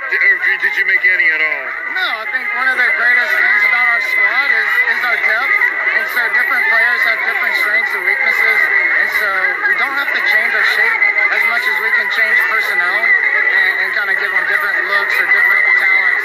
Did, 0.08 0.20
or 0.24 0.36
did- 0.40 0.76
you 0.78 0.84
make 0.88 1.04
any 1.04 1.26
at 1.34 1.42
all? 1.42 1.66
No, 1.92 2.06
I 2.22 2.26
think 2.32 2.46
one 2.54 2.68
of 2.70 2.78
the 2.78 2.90
greatest 2.96 3.32
things 3.34 3.62
about 3.66 3.86
our 3.92 4.02
squad 4.08 4.48
is, 4.48 4.70
is 4.94 5.00
our 5.04 5.18
depth. 5.26 5.54
And 5.98 6.06
so 6.14 6.20
different 6.38 6.64
players 6.70 7.00
have 7.02 7.18
different 7.26 7.54
strengths 7.60 7.92
and 7.92 8.02
weaknesses. 8.06 8.58
And 9.04 9.10
so 9.18 9.28
we 9.68 9.74
don't 9.76 9.96
have 9.98 10.08
to 10.14 10.22
change 10.22 10.52
our 10.54 10.68
shape 10.78 10.96
as 11.34 11.42
much 11.50 11.64
as 11.66 11.76
we 11.82 11.90
can 11.98 12.08
change 12.14 12.36
personnel 12.46 13.00
and, 13.04 13.72
and 13.84 13.88
kind 13.98 14.08
of 14.08 14.16
give 14.22 14.30
them 14.30 14.44
different 14.48 14.78
looks 14.86 15.14
or 15.18 15.26
different 15.28 15.64
talents. 15.82 16.24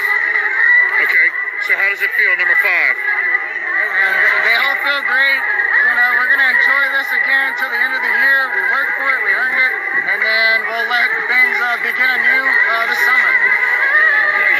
Okay, 1.04 1.26
so 1.66 1.70
how 1.74 1.88
does 1.90 2.00
it 2.00 2.12
feel, 2.14 2.32
number 2.38 2.56
five? 2.62 2.94
And 2.94 4.14
they 4.48 4.54
all 4.64 4.78
feel 4.86 5.02
great. 5.04 5.40
You 5.84 5.94
know, 5.98 6.08
we're 6.22 6.30
going 6.30 6.40
to 6.46 6.50
enjoy 6.62 6.84
this 6.94 7.08
again 7.10 7.44
until 7.52 7.68
the 7.74 7.80
end 7.82 7.92
of 7.92 8.00
the 8.00 8.14
year. 8.22 8.38
We 8.54 8.62
worked 8.70 8.94
for 8.96 9.08
it, 9.12 9.20
we 9.26 9.32
earned 9.34 9.58
it, 9.58 9.72
and 10.14 10.18
then 10.22 10.54
we'll 10.70 10.88
let 10.88 11.08
things 11.26 11.56
uh, 11.58 11.76
begin 11.82 12.08
anew 12.08 12.44
uh, 12.46 12.86
this 12.86 13.02
summer. 13.02 13.33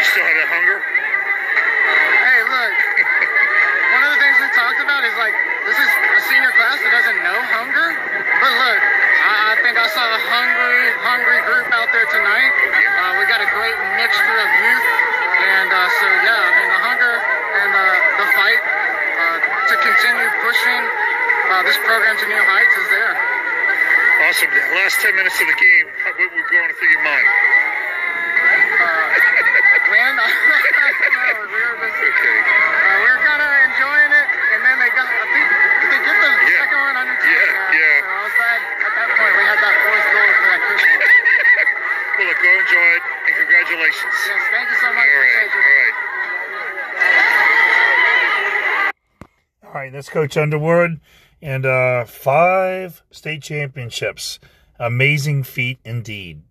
You 0.04 0.12
still 0.12 0.28
have 0.28 0.36
that 0.36 0.52
hunger? 0.52 0.78
Hey, 0.84 2.40
look, 2.44 2.74
one 3.96 4.02
of 4.04 4.10
the 4.12 4.20
things 4.20 4.36
we 4.36 4.52
talked 4.52 4.76
about 4.84 5.00
is 5.00 5.16
like, 5.16 5.32
this 5.64 5.80
is 5.80 5.88
a 5.88 6.20
senior 6.28 6.52
class 6.60 6.76
that 6.76 6.92
doesn't 6.92 7.24
know 7.24 7.40
hunger. 7.56 7.88
But 8.12 8.52
look, 8.52 8.80
I, 8.84 9.32
I 9.32 9.64
think 9.64 9.80
I 9.80 9.88
saw 9.96 10.04
a 10.04 10.20
hungry, 10.28 10.92
hungry 11.00 11.40
group 11.48 11.72
out 11.72 11.88
there 11.88 12.04
tonight. 12.12 12.52
Uh, 12.52 13.16
we 13.16 13.24
got 13.32 13.40
a 13.40 13.48
great 13.56 13.80
mixture 13.96 14.36
of 14.44 14.48
youth. 14.60 14.86
And 15.40 15.72
uh, 15.72 15.88
so, 15.96 16.06
yeah, 16.20 16.36
I 16.36 16.50
mean, 16.52 16.68
the 16.68 16.82
hunger 16.84 17.14
and 17.64 17.72
uh, 17.72 17.84
the 18.20 18.28
fight 18.36 18.60
uh, 18.60 19.36
to 19.72 19.74
continue 19.88 20.28
pushing 20.44 20.82
uh, 21.48 21.64
this 21.64 21.80
program 21.88 22.12
to 22.20 22.26
new 22.28 22.44
heights 22.44 22.76
is 22.76 22.88
there. 22.92 23.16
Awesome. 24.28 24.52
Last 24.52 25.00
10 25.00 25.16
minutes 25.16 25.40
of 25.40 25.48
the 25.48 25.56
game, 25.56 25.88
what 26.12 26.28
were 26.28 26.48
going 26.52 26.68
through 26.76 26.92
your 26.92 27.04
mind? 27.08 27.53
Win? 29.94 30.14
I 30.18 30.26
don't 30.26 30.26
know. 30.26 31.54
We 31.54 31.60
were 31.62 31.78
just, 31.86 32.02
Okay. 32.02 32.38
uh, 32.42 32.98
we 32.98 33.08
were 33.14 33.22
kind 33.22 33.38
of 33.38 33.50
enjoying 33.70 34.10
it, 34.10 34.26
and 34.26 34.60
then 34.66 34.76
they 34.82 34.90
got, 34.90 35.06
I 35.06 35.26
think, 35.30 35.46
did 35.46 35.88
they 35.94 36.00
get 36.02 36.16
the 36.18 36.30
Yeah. 36.50 36.58
second 36.66 36.80
one 36.82 36.96
under 36.98 37.14
Yeah, 37.14 37.78
yeah. 37.78 38.02
So 38.02 38.10
I 38.10 38.20
was 38.26 38.34
glad 38.34 38.58
at 38.90 38.92
that 38.98 39.08
point 39.14 39.32
we 39.38 39.44
had 39.46 39.58
that 39.62 39.76
fourth 39.86 40.06
goal 40.10 40.30
for 40.34 40.46
that 40.50 40.62
cushion. 40.66 40.98
Well, 42.14 42.28
look, 42.30 42.38
go 42.42 42.46
enjoy 42.46 42.88
it, 42.94 43.02
and 43.26 43.34
congratulations. 43.42 44.14
yes, 44.26 44.42
thank 44.54 44.70
you 44.70 44.76
so 44.78 44.86
much. 44.94 45.02
right, 45.02 45.46
Appreciate 45.50 45.50
you. 45.50 45.62
all 45.62 45.66
right. 45.74 45.94
All 49.64 49.72
right, 49.74 49.92
that's 49.92 50.08
Coach 50.08 50.36
Underwood, 50.36 51.00
and 51.42 51.66
uh, 51.66 52.04
five 52.04 53.02
state 53.10 53.42
championships. 53.42 54.38
Amazing 54.78 55.42
feat 55.42 55.78
indeed. 55.84 56.42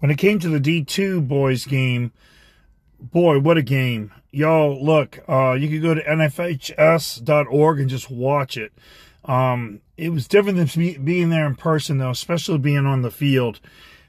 When 0.00 0.10
it 0.10 0.18
came 0.18 0.38
to 0.40 0.48
the 0.48 0.58
D2 0.58 1.28
boys 1.28 1.66
game, 1.66 2.12
boy, 2.98 3.38
what 3.38 3.56
a 3.56 3.62
game. 3.62 4.12
Y'all, 4.30 4.82
look, 4.82 5.20
uh, 5.28 5.52
you 5.52 5.68
could 5.68 5.82
go 5.82 5.94
to 5.94 6.02
nfhs.org 6.02 7.80
and 7.80 7.90
just 7.90 8.10
watch 8.10 8.56
it. 8.56 8.72
Um, 9.24 9.80
it 9.96 10.10
was 10.10 10.26
different 10.26 10.56
than 10.56 11.04
being 11.04 11.28
there 11.28 11.46
in 11.46 11.54
person, 11.54 11.98
though, 11.98 12.10
especially 12.10 12.58
being 12.58 12.86
on 12.86 13.02
the 13.02 13.10
field. 13.10 13.60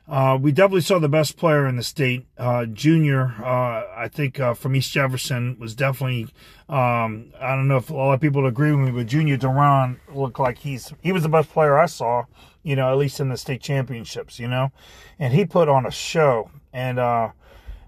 Uh, 0.07 0.37
we 0.39 0.51
definitely 0.51 0.81
saw 0.81 0.99
the 0.99 1.07
best 1.07 1.37
player 1.37 1.67
in 1.67 1.75
the 1.75 1.83
state. 1.83 2.25
Uh, 2.37 2.65
junior, 2.65 3.33
uh, 3.43 3.83
I 3.95 4.09
think, 4.11 4.39
uh, 4.39 4.53
from 4.53 4.75
East 4.75 4.91
Jefferson 4.91 5.57
was 5.59 5.75
definitely. 5.75 6.23
Um, 6.67 7.33
I 7.39 7.55
don't 7.55 7.67
know 7.67 7.77
if 7.77 7.89
a 7.89 7.93
lot 7.93 8.13
of 8.13 8.21
people 8.21 8.45
agree 8.45 8.71
with 8.71 8.85
me, 8.85 8.91
but 8.91 9.07
Junior 9.07 9.37
Duran 9.37 9.99
looked 10.13 10.39
like 10.39 10.59
he's 10.59 10.93
he 11.01 11.11
was 11.11 11.23
the 11.23 11.29
best 11.29 11.49
player 11.49 11.77
I 11.77 11.85
saw. 11.85 12.25
You 12.63 12.75
know, 12.75 12.91
at 12.91 12.97
least 12.97 13.19
in 13.19 13.29
the 13.29 13.37
state 13.37 13.61
championships. 13.61 14.39
You 14.39 14.47
know, 14.47 14.71
and 15.19 15.33
he 15.33 15.45
put 15.45 15.69
on 15.69 15.85
a 15.85 15.91
show. 15.91 16.51
And 16.73 16.99
uh, 16.99 17.29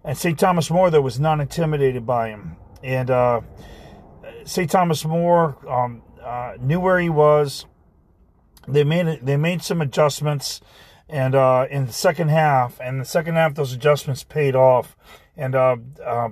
and 0.04 0.18
St. 0.18 0.38
Thomas 0.38 0.70
More 0.70 0.90
though 0.90 1.02
was 1.02 1.20
not 1.20 1.40
intimidated 1.40 2.06
by 2.06 2.30
him. 2.30 2.58
And 2.84 3.10
uh, 3.10 3.42
St. 4.46 4.70
Thomas 4.70 5.06
More 5.06 5.58
um, 5.70 6.02
uh, 6.22 6.56
knew 6.60 6.80
where 6.80 7.00
he 7.00 7.10
was. 7.10 7.66
They 8.68 8.84
made 8.84 9.20
they 9.24 9.38
made 9.38 9.62
some 9.62 9.82
adjustments 9.82 10.62
and 11.10 11.36
uh, 11.36 11.68
in 11.70 11.86
the 11.86 11.94
second 11.94 12.30
half, 12.30 12.80
and 12.80 13.00
the 13.00 13.06
second 13.06 13.36
half, 13.36 13.56
those 13.56 13.74
adjustments 13.74 14.24
paid 14.24 14.56
off. 14.56 14.96
And 15.36 15.54
uh, 15.54 15.78
uh, 16.04 16.30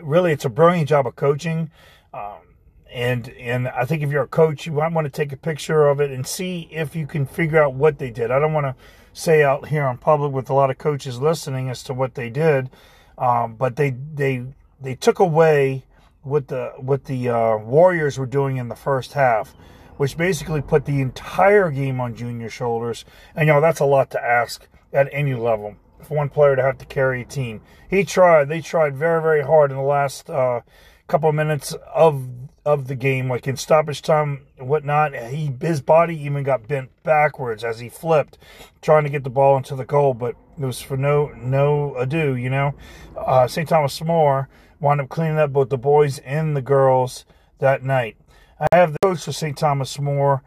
really, 0.00 0.32
it's 0.32 0.44
a 0.44 0.48
brilliant 0.48 0.88
job 0.88 1.06
of 1.06 1.16
coaching. 1.16 1.70
Um, 2.14 2.51
and 2.92 3.28
and 3.30 3.68
I 3.68 3.84
think 3.84 4.02
if 4.02 4.10
you're 4.10 4.24
a 4.24 4.28
coach, 4.28 4.66
you 4.66 4.72
might 4.72 4.92
want 4.92 5.06
to 5.06 5.10
take 5.10 5.32
a 5.32 5.36
picture 5.36 5.88
of 5.88 6.00
it 6.00 6.10
and 6.10 6.26
see 6.26 6.68
if 6.70 6.94
you 6.94 7.06
can 7.06 7.26
figure 7.26 7.62
out 7.62 7.74
what 7.74 7.98
they 7.98 8.10
did. 8.10 8.30
I 8.30 8.38
don't 8.38 8.52
want 8.52 8.66
to 8.66 8.74
say 9.12 9.42
out 9.42 9.68
here 9.68 9.86
in 9.88 9.98
public 9.98 10.32
with 10.32 10.50
a 10.50 10.54
lot 10.54 10.70
of 10.70 10.78
coaches 10.78 11.20
listening 11.20 11.68
as 11.68 11.82
to 11.84 11.94
what 11.94 12.14
they 12.14 12.30
did, 12.30 12.70
um, 13.18 13.54
but 13.56 13.76
they 13.76 13.90
they 13.90 14.44
they 14.80 14.94
took 14.94 15.18
away 15.18 15.84
what 16.22 16.48
the 16.48 16.72
what 16.76 17.04
the 17.04 17.28
uh, 17.28 17.56
Warriors 17.56 18.18
were 18.18 18.26
doing 18.26 18.56
in 18.56 18.68
the 18.68 18.76
first 18.76 19.14
half 19.14 19.54
which 19.96 20.16
basically 20.16 20.60
put 20.60 20.84
the 20.84 21.00
entire 21.00 21.70
game 21.70 22.00
on 22.00 22.14
junior 22.14 22.48
shoulders. 22.48 23.04
And, 23.36 23.46
you 23.46 23.52
know, 23.52 23.60
that's 23.60 23.78
a 23.78 23.84
lot 23.84 24.10
to 24.10 24.20
ask 24.20 24.66
at 24.92 25.08
any 25.12 25.34
level 25.34 25.76
for 26.02 26.16
one 26.16 26.28
player 26.28 26.56
to 26.56 26.62
have 26.62 26.78
to 26.78 26.84
carry 26.84 27.22
a 27.22 27.24
team. 27.24 27.60
He 27.88 28.04
tried. 28.04 28.48
They 28.48 28.60
tried 28.60 28.96
very, 28.96 29.22
very 29.22 29.42
hard 29.42 29.70
in 29.70 29.76
the 29.76 29.82
last 29.82 30.28
uh, 30.28 30.62
couple 31.06 31.28
of 31.28 31.34
minutes 31.34 31.74
of 31.94 32.26
of 32.64 32.86
the 32.86 32.94
game, 32.94 33.28
like 33.28 33.46
in 33.46 33.56
stoppage 33.56 34.02
time 34.02 34.46
and 34.58 34.68
whatnot. 34.68 35.14
He 35.14 35.52
his 35.60 35.80
body 35.80 36.16
even 36.22 36.42
got 36.42 36.68
bent 36.68 36.90
backwards 37.02 37.64
as 37.64 37.80
he 37.80 37.88
flipped, 37.88 38.38
trying 38.80 39.04
to 39.04 39.10
get 39.10 39.24
the 39.24 39.30
ball 39.30 39.56
into 39.56 39.74
the 39.74 39.84
goal, 39.84 40.14
but 40.14 40.36
it 40.58 40.64
was 40.64 40.80
for 40.80 40.96
no 40.96 41.28
no 41.36 41.94
ado. 41.96 42.34
You 42.36 42.50
know, 42.50 42.74
uh, 43.16 43.46
St. 43.46 43.68
Thomas 43.68 44.00
More 44.02 44.48
wound 44.80 45.00
up 45.00 45.08
cleaning 45.08 45.38
up 45.38 45.52
both 45.52 45.68
the 45.68 45.78
boys 45.78 46.18
and 46.20 46.56
the 46.56 46.62
girls 46.62 47.24
that 47.58 47.82
night. 47.82 48.16
I 48.72 48.76
have 48.76 48.92
the 48.92 48.98
coach 49.02 49.24
for 49.24 49.32
St. 49.32 49.56
Thomas 49.56 49.98
More. 49.98 50.42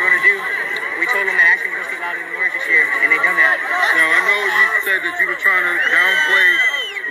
Were 0.00 0.08
going 0.08 0.16
to 0.16 0.24
do. 0.24 0.36
We 0.96 1.04
told 1.12 1.28
them 1.28 1.36
that 1.36 1.48
action 1.52 1.68
goes 1.76 1.84
speak 1.92 2.00
louder 2.00 2.24
than 2.24 2.32
words 2.40 2.56
this 2.56 2.64
year, 2.64 2.88
and 3.04 3.12
they 3.12 3.20
done 3.20 3.36
that. 3.36 3.56
Now, 3.96 4.08
I 4.08 4.20
know 4.24 4.40
you 4.48 4.64
said 4.84 5.00
that 5.04 5.14
you 5.20 5.28
were 5.28 5.36
trying 5.36 5.64
to 5.64 5.74
downplay 5.92 6.48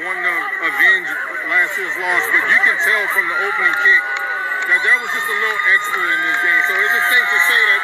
wanting 0.05 0.25
to 0.25 0.37
avenge 0.65 1.09
last 1.49 1.77
year's 1.77 1.93
loss, 2.01 2.23
but 2.33 2.41
you 2.49 2.59
can 2.65 2.77
tell 2.81 3.03
from 3.13 3.25
the 3.29 3.37
opening 3.45 3.75
kick 3.83 4.01
that 4.73 4.79
that 4.79 4.97
was 5.01 5.11
just 5.13 5.27
a 5.27 5.37
little 5.37 5.61
extra 5.73 6.01
in 6.01 6.19
this 6.23 6.39
game. 6.39 6.61
So 6.65 6.73
is 6.81 6.91
it 6.97 7.05
safe 7.13 7.27
to 7.29 7.39
say 7.45 7.61
that 7.61 7.81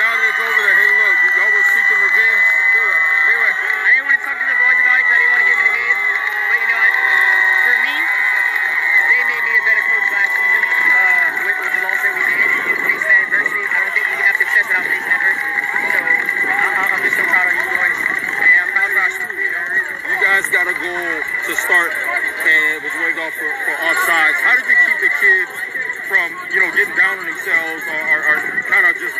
now 0.00 0.10
that 0.18 0.26
it's 0.30 0.40
over, 0.40 0.60
that 0.66 0.76
hey, 0.78 0.90
look, 0.98 1.16
y'all 1.36 1.52
were 1.52 1.66
seeking 1.74 2.00
revenge? 2.00 2.44
They 2.74 2.80
were. 2.80 3.00
They 3.28 3.36
were. 3.38 3.52
I 3.54 3.88
didn't 3.94 4.06
want 4.08 4.16
to 4.18 4.24
talk 4.24 4.36
to 4.40 4.46
the 4.50 4.58
boys 4.58 4.78
about 4.82 4.96
it 4.98 5.04
because 5.04 5.14
I 5.14 5.18
didn't 5.20 5.32
want 5.34 5.42
to 5.42 5.48
get 5.50 5.58
in 5.60 5.66
the 5.66 5.74
head. 5.78 5.96
But 6.50 6.56
you 6.58 6.68
know, 6.70 6.78
what? 6.80 6.92
for 7.60 7.76
me, 7.84 7.96
they 9.10 9.20
made 9.30 9.44
me 9.44 9.52
a 9.52 9.62
better 9.66 9.84
coach 9.90 10.06
last 10.10 10.32
season 10.32 10.62
uh, 10.64 11.28
with, 11.44 11.56
with 11.60 11.72
the 11.76 11.82
loss 11.86 12.00
that 12.00 12.12
we 12.14 12.22
did 12.24 12.48
in 12.72 12.76
facing 12.88 13.18
adversity. 13.26 13.62
I 13.68 13.76
don't 13.84 13.92
think 13.92 14.06
you 14.08 14.16
can 14.16 14.26
have 14.26 14.38
success 14.40 14.64
without 14.70 14.86
facing 14.88 15.12
adversity. 15.12 15.54
So 15.92 15.98
I, 16.00 16.82
I'm 16.88 17.02
just 17.04 17.16
so 17.20 17.24
proud 17.28 17.46
of 17.50 17.54
you 17.58 17.66
boys, 17.68 17.98
and 18.00 18.58
I'm 18.64 18.70
proud 18.70 18.90
of 18.90 18.96
our 18.96 19.10
school. 19.12 19.34
You 19.36 19.50
know. 19.52 19.66
You 20.10 20.18
guys 20.24 20.44
got 20.50 20.66
a 20.66 20.76
goal 20.78 21.10
to 21.46 21.52
start, 21.58 21.90
and 21.94 22.62
it 22.78 22.82
was 22.82 22.94
waved 23.02 23.18
off 23.18 23.34
for, 23.34 23.50
for 23.66 23.74
offsides. 23.86 24.38
How 24.42 24.54
did 24.58 24.66
you 24.66 24.78
keep 24.88 24.98
the 25.04 25.12
kids 25.22 25.52
from, 26.10 26.28
you 26.50 26.58
know, 26.58 26.70
getting 26.74 26.96
down 26.98 27.22
on 27.22 27.26
themselves 27.30 27.82
or, 27.86 28.02
or, 28.10 28.20
or 28.26 28.36
kind 28.66 28.84
of 28.90 28.98
just 28.98 29.14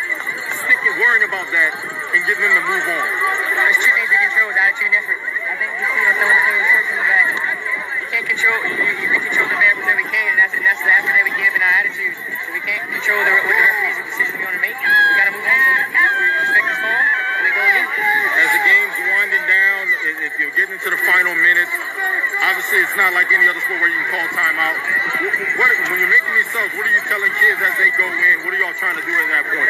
sticking, 0.59 0.95
worrying 0.99 1.23
about 1.23 1.47
that 1.55 1.71
and 2.11 2.19
getting 2.27 2.43
them 2.43 2.55
to 2.59 2.63
move 2.67 2.85
on? 2.91 3.05
There's 3.07 3.79
two 3.79 3.93
things 3.95 4.09
we 4.11 4.19
control: 4.19 4.51
is 4.51 4.59
attitude 4.59 4.91
and 4.91 4.97
effort. 4.99 5.19
I 5.47 5.55
think 5.55 5.69
you 5.79 5.87
see 5.87 6.03
that 6.03 6.15
some 6.19 6.27
of 6.27 6.35
the 6.35 6.43
players 6.43 6.69
hurt 6.71 6.85
in 6.91 6.97
the 6.99 7.07
back. 7.07 7.25
You 7.31 8.07
can't 8.11 8.27
control. 8.27 8.57
You, 8.67 8.75
you, 8.99 9.07
we 9.15 9.19
control 9.23 9.47
the 9.47 9.57
variables 9.63 9.87
that 9.87 9.95
we 9.95 10.07
can, 10.11 10.27
and 10.35 10.37
that's 10.43 10.53
and 10.55 10.63
that's 10.67 10.81
the 10.83 10.91
effort 10.91 11.13
that 11.15 11.23
we 11.23 11.33
give 11.39 11.51
and 11.55 11.63
our 11.63 11.75
attitude. 11.79 12.13
So 12.19 12.49
we 12.51 12.61
can't 12.67 12.83
control 12.91 13.19
the, 13.23 13.31
what 13.31 13.47
the 13.47 13.55
referees 13.55 13.95
and 13.95 14.07
decisions 14.11 14.35
we 14.35 14.43
want 14.43 14.55
to 14.59 14.63
make. 14.63 14.75
We 14.75 15.13
got 15.15 15.27
to 15.31 15.33
move 15.39 15.47
on. 15.47 15.55
So 15.55 16.19
we 16.19 16.27
respect 16.43 16.67
the 16.67 16.75
call 16.83 16.99
and 16.99 17.43
we 17.47 17.51
go 17.55 17.63
again. 17.63 17.87
As 18.31 18.49
the 18.51 18.63
game's 18.67 18.97
winding 19.11 19.45
down, 19.47 19.83
if 20.11 20.15
if 20.31 20.33
you're 20.41 20.55
getting 20.57 20.79
to 20.81 20.89
the 20.91 20.99
final 21.07 21.35
minutes, 21.37 21.71
obviously 22.41 22.79
it's 22.81 22.97
not 22.97 23.13
like 23.13 23.29
any 23.31 23.47
other 23.47 23.61
sport 23.63 23.79
where 23.79 23.91
you 23.91 23.99
can 24.01 24.09
call 24.11 24.25
timeout. 24.35 24.75
What, 25.21 25.35
what, 25.61 25.69
when 25.91 25.99
you're 25.99 26.07
making 26.07 26.31
these 26.31 26.47
subs, 26.55 26.71
what 26.79 26.87
are 26.87 26.95
you 26.95 27.03
telling 27.03 27.33
kids 27.35 27.59
as 27.59 27.75
they 27.75 27.91
go 27.99 28.07
in? 28.07 28.47
What 28.47 28.55
are 28.55 28.59
y'all 28.63 28.77
trying 28.79 28.95
to 28.95 29.03
do 29.03 29.11
at 29.11 29.27
that 29.27 29.43
point? 29.43 29.67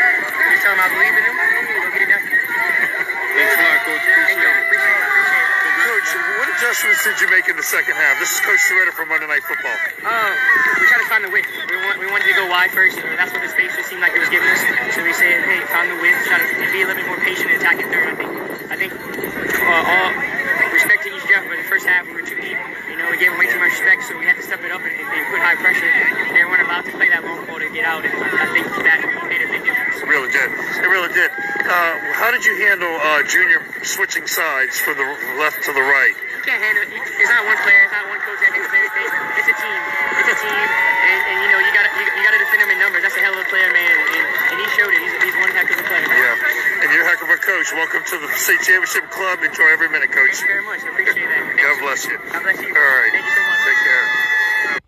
Tell 0.62 0.77
them 0.77 0.86
I 0.86 0.89
believe 0.93 1.15
in 1.17 1.23
them. 1.25 1.36
Go 1.81 1.89
get 1.97 2.01
it 2.05 2.10
done. 2.13 2.21
Thanks 2.21 3.57
a 3.57 3.63
lot, 3.65 3.79
Coach. 3.89 4.05
Thank 4.05 4.38
you. 4.38 4.49
Appreciate 4.69 5.01
it. 5.01 5.05
Appreciate 5.10 5.41
it. 5.41 5.62
Coach, 5.81 6.10
what 6.38 6.47
adjustments 6.53 7.01
did 7.01 7.17
you 7.25 7.27
make 7.34 7.49
in 7.49 7.57
the 7.57 7.65
second 7.65 7.97
half? 7.97 8.21
This 8.21 8.38
is 8.38 8.39
Coach 8.45 8.62
Soretta 8.69 8.93
from 8.93 9.10
Monday 9.10 9.25
Night 9.25 9.41
Football. 9.49 9.73
Uh, 10.05 10.29
we 10.77 10.86
tried 10.86 11.01
to 11.01 11.10
find 11.10 11.25
the 11.25 11.34
width. 11.34 11.49
We, 11.73 11.77
want, 11.81 11.97
we 11.97 12.05
wanted 12.05 12.29
to 12.29 12.38
go 12.38 12.45
wide 12.45 12.69
first. 12.69 13.01
and 13.01 13.17
that's 13.17 13.34
what 13.34 13.41
the 13.41 13.49
space 13.49 13.73
just 13.73 13.89
seemed 13.89 14.05
like 14.05 14.13
it 14.13 14.21
was 14.21 14.29
giving 14.29 14.45
us. 14.45 14.62
So 14.93 15.01
we 15.01 15.17
said, 15.17 15.41
hey, 15.41 15.65
find 15.73 15.89
the 15.89 15.97
width, 15.97 16.21
try 16.29 16.38
to 16.38 16.45
be 16.69 16.86
a 16.86 16.86
little 16.86 17.01
bit 17.01 17.10
more 17.10 17.17
patient 17.25 17.49
and 17.49 17.57
attack 17.57 17.81
it 17.81 17.89
third. 17.89 18.13
I 18.13 18.13
think, 18.13 18.29
I 18.69 18.75
think 18.77 18.93
uh, 18.93 19.89
all 19.89 20.41
respect 20.81 21.03
to 21.03 21.13
East 21.13 21.27
Jeff, 21.27 21.45
but 21.49 21.57
the 21.57 21.67
first 21.69 21.86
half 21.86 22.07
we 22.07 22.13
were 22.13 22.25
too 22.25 22.39
deep. 22.41 22.57
You 22.89 22.97
know, 22.97 23.10
we 23.11 23.11
gave 23.21 23.38
way 23.38 23.45
too 23.45 23.62
much 23.62 23.77
respect, 23.77 24.01
so 24.10 24.17
we 24.17 24.25
had 24.25 24.34
to 24.34 24.41
step 24.41 24.65
it 24.65 24.73
up 24.73 24.81
and, 24.81 24.97
and 24.97 25.23
put 25.29 25.38
high 25.45 25.53
pressure. 25.62 25.86
They 26.34 26.41
weren't 26.41 26.65
allowed 26.65 26.89
to 26.89 26.93
play 26.97 27.05
that 27.13 27.21
long 27.21 27.45
ball 27.45 27.62
to 27.62 27.69
get 27.69 27.86
out, 27.86 28.01
and 28.01 28.10
I 28.17 28.49
think 28.49 28.65
that 28.81 28.97
made 29.29 29.45
a 29.45 29.49
big 29.53 29.62
difference. 29.62 30.01
It 30.01 30.10
really 30.10 30.34
did. 30.34 30.49
It 30.49 30.89
really 30.89 31.13
did. 31.13 31.29
Uh, 31.29 32.17
how 32.17 32.34
did 32.34 32.41
you 32.41 32.57
handle 32.57 32.89
uh, 32.89 33.21
Junior 33.29 33.62
switching 33.86 34.25
sides 34.25 34.81
from 34.81 34.97
the 34.97 35.05
left 35.38 35.62
to 35.69 35.71
the 35.71 35.86
right? 35.86 36.17
You 36.17 36.41
can't 36.49 36.65
handle 36.65 36.81
it. 36.81 36.89
It's 36.97 37.29
not 37.29 37.45
one 37.45 37.62
player. 37.62 37.86
It's 37.86 37.93
not 37.93 38.10
one 38.10 38.21
coach 38.25 38.41
that 38.41 38.49
can 38.57 38.65
do 38.65 38.73
everything. 38.73 39.05
It's 39.38 39.49
a 39.53 39.55
team. 39.62 39.81
It's 40.17 40.31
a 40.34 40.38
team, 40.41 40.65
and, 41.05 41.19
and 41.29 41.38
you 41.45 41.49
know 41.53 41.62
you 41.62 41.71
gotta 41.77 41.93
you, 42.01 42.05
you 42.17 42.23
gotta 42.25 42.41
defend 42.41 42.65
him 42.65 42.73
in 42.73 42.81
numbers. 42.81 43.05
That's 43.05 43.13
a 43.13 43.21
hell 43.21 43.38
of 43.38 43.45
a 43.45 43.47
player, 43.53 43.69
man, 43.69 43.95
and, 44.01 44.25
and 44.49 44.57
he 44.57 44.67
showed 44.73 44.89
it. 44.89 44.97
He's, 44.97 45.13
he's 45.29 45.38
one 45.38 45.53
heck 45.53 45.69
of 45.69 45.77
a 45.77 45.86
player. 45.86 46.10
Yeah. 46.10 46.81
And 46.81 46.89
you're 46.89 47.05
a 47.05 47.10
heck 47.13 47.21
of 47.21 47.29
a 47.29 47.38
coach. 47.38 47.69
Welcome 47.77 48.01
to 48.01 48.17
the 48.17 48.29
state 48.41 48.65
championship 48.65 49.13
club. 49.13 49.45
Enjoy 49.45 49.69
every 49.69 49.93
minute, 49.93 50.10
Coach. 50.10 50.41
Thank 50.41 50.49
you 50.49 50.57
very 50.57 50.65
much. 50.65 50.81
I 50.81 50.89
appreciate 50.89 51.29
that. 51.29 51.40
Thank 51.62 51.80
God 51.80 51.86
bless 51.86 52.06
you. 52.06 52.17
God 52.17 52.41
bless 52.41 52.60
you. 52.60 52.67
All 52.67 52.74
right. 52.74 53.10
Thank 53.12 53.26
you 53.26 53.32
so 53.32 53.41
much. 53.43 53.60
Take 53.65 53.78
care. 53.84 54.80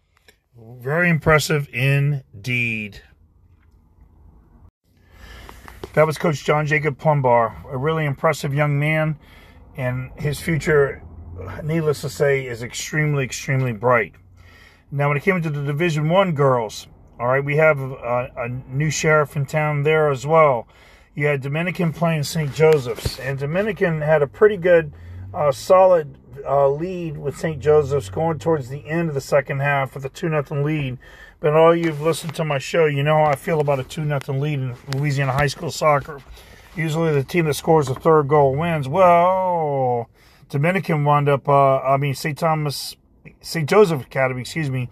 Very 0.79 1.09
impressive 1.09 1.69
indeed. 1.71 3.01
That 5.93 6.07
was 6.07 6.17
Coach 6.17 6.43
John 6.43 6.65
Jacob 6.65 6.97
Plumbar, 6.97 7.71
a 7.71 7.77
really 7.77 8.05
impressive 8.05 8.55
young 8.55 8.79
man, 8.79 9.19
and 9.77 10.09
his 10.17 10.39
future, 10.39 11.03
needless 11.63 12.01
to 12.01 12.09
say, 12.09 12.47
is 12.47 12.63
extremely, 12.63 13.23
extremely 13.23 13.73
bright. 13.73 14.15
Now, 14.89 15.09
when 15.09 15.17
it 15.17 15.23
came 15.23 15.39
to 15.43 15.51
the 15.51 15.61
Division 15.61 16.09
One 16.09 16.33
girls, 16.33 16.87
all 17.19 17.27
right, 17.27 17.45
we 17.45 17.57
have 17.57 17.79
a, 17.79 18.31
a 18.35 18.49
new 18.49 18.89
sheriff 18.89 19.35
in 19.35 19.45
town 19.45 19.83
there 19.83 20.09
as 20.09 20.25
well. 20.25 20.67
You 21.13 21.27
had 21.27 21.41
Dominican 21.41 21.93
playing 21.93 22.23
St. 22.23 22.51
Joseph's, 22.51 23.19
and 23.19 23.37
Dominican 23.37 24.01
had 24.01 24.23
a 24.23 24.27
pretty 24.27 24.57
good, 24.57 24.91
a 25.33 25.51
solid 25.51 26.17
uh, 26.45 26.69
lead 26.69 27.17
with 27.17 27.37
St. 27.37 27.59
Joseph's 27.59 28.09
going 28.09 28.37
towards 28.37 28.69
the 28.69 28.87
end 28.87 29.09
of 29.09 29.15
the 29.15 29.21
second 29.21 29.61
half 29.61 29.95
with 29.95 30.05
a 30.05 30.09
2 30.09 30.29
nothing 30.29 30.63
lead. 30.63 30.99
But 31.39 31.55
all 31.55 31.75
you've 31.75 32.01
listened 32.01 32.35
to 32.35 32.45
my 32.45 32.59
show, 32.59 32.85
you 32.85 33.01
know 33.01 33.15
how 33.15 33.31
I 33.31 33.35
feel 33.35 33.59
about 33.59 33.79
a 33.79 33.83
2 33.83 34.05
nothing 34.05 34.39
lead 34.39 34.59
in 34.59 34.75
Louisiana 34.93 35.31
high 35.31 35.47
school 35.47 35.71
soccer. 35.71 36.21
Usually 36.75 37.11
the 37.11 37.23
team 37.23 37.45
that 37.45 37.55
scores 37.55 37.87
the 37.87 37.95
third 37.95 38.27
goal 38.27 38.55
wins. 38.55 38.87
Well, 38.87 40.09
Dominican 40.49 41.03
wound 41.03 41.27
up, 41.27 41.49
uh, 41.49 41.79
I 41.79 41.97
mean, 41.97 42.13
St. 42.13 42.37
Thomas, 42.37 42.95
St. 43.41 43.67
Joseph 43.67 44.05
Academy, 44.05 44.41
excuse 44.41 44.69
me, 44.69 44.87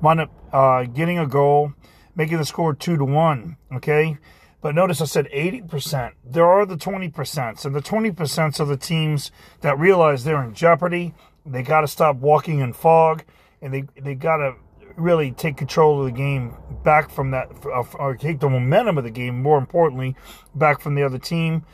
wound 0.00 0.20
up 0.20 0.30
uh, 0.52 0.84
getting 0.84 1.18
a 1.18 1.26
goal, 1.26 1.74
making 2.16 2.38
the 2.38 2.44
score 2.46 2.74
2 2.74 2.96
to 2.96 3.04
1. 3.04 3.56
Okay. 3.74 4.18
But 4.62 4.76
notice 4.76 5.00
I 5.00 5.06
said 5.06 5.28
80%. 5.34 6.12
There 6.24 6.46
are 6.46 6.64
the 6.64 6.76
20%, 6.76 7.64
and 7.64 7.74
the 7.74 7.82
20% 7.82 8.60
are 8.60 8.64
the 8.64 8.76
teams 8.76 9.32
that 9.60 9.78
realize 9.78 10.22
they're 10.22 10.42
in 10.42 10.54
jeopardy. 10.54 11.14
They 11.44 11.64
got 11.64 11.80
to 11.80 11.88
stop 11.88 12.16
walking 12.16 12.60
in 12.60 12.72
fog, 12.72 13.24
and 13.60 13.74
they 13.74 13.84
they 14.00 14.14
got 14.14 14.36
to 14.36 14.54
really 14.96 15.32
take 15.32 15.56
control 15.56 16.00
of 16.00 16.06
the 16.06 16.12
game 16.12 16.54
back 16.84 17.10
from 17.10 17.32
that, 17.32 17.48
uh, 17.66 17.82
or 17.94 18.14
take 18.14 18.38
the 18.38 18.48
momentum 18.48 18.96
of 18.96 19.02
the 19.02 19.10
game. 19.10 19.42
More 19.42 19.58
importantly, 19.58 20.14
back 20.54 20.80
from 20.80 20.94
the 20.94 21.02
other 21.02 21.18
team. 21.18 21.64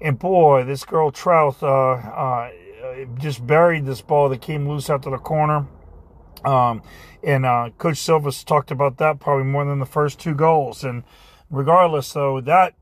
And 0.00 0.18
boy, 0.18 0.64
this 0.64 0.84
girl 0.84 1.12
Trout 1.12 1.62
uh, 1.62 1.92
uh, 1.92 2.50
just 3.18 3.46
buried 3.46 3.86
this 3.86 4.00
ball 4.00 4.28
that 4.30 4.40
came 4.40 4.68
loose 4.68 4.90
out 4.90 5.04
to 5.04 5.10
the 5.10 5.18
corner. 5.18 5.68
Um, 6.44 6.82
and 7.22 7.46
uh, 7.46 7.70
Coach 7.78 7.98
Silvas 7.98 8.42
talked 8.42 8.72
about 8.72 8.98
that 8.98 9.20
probably 9.20 9.44
more 9.44 9.64
than 9.64 9.78
the 9.78 9.86
first 9.86 10.18
two 10.18 10.34
goals, 10.34 10.82
and 10.82 11.04
regardless, 11.52 12.12
though, 12.12 12.40
that 12.40 12.74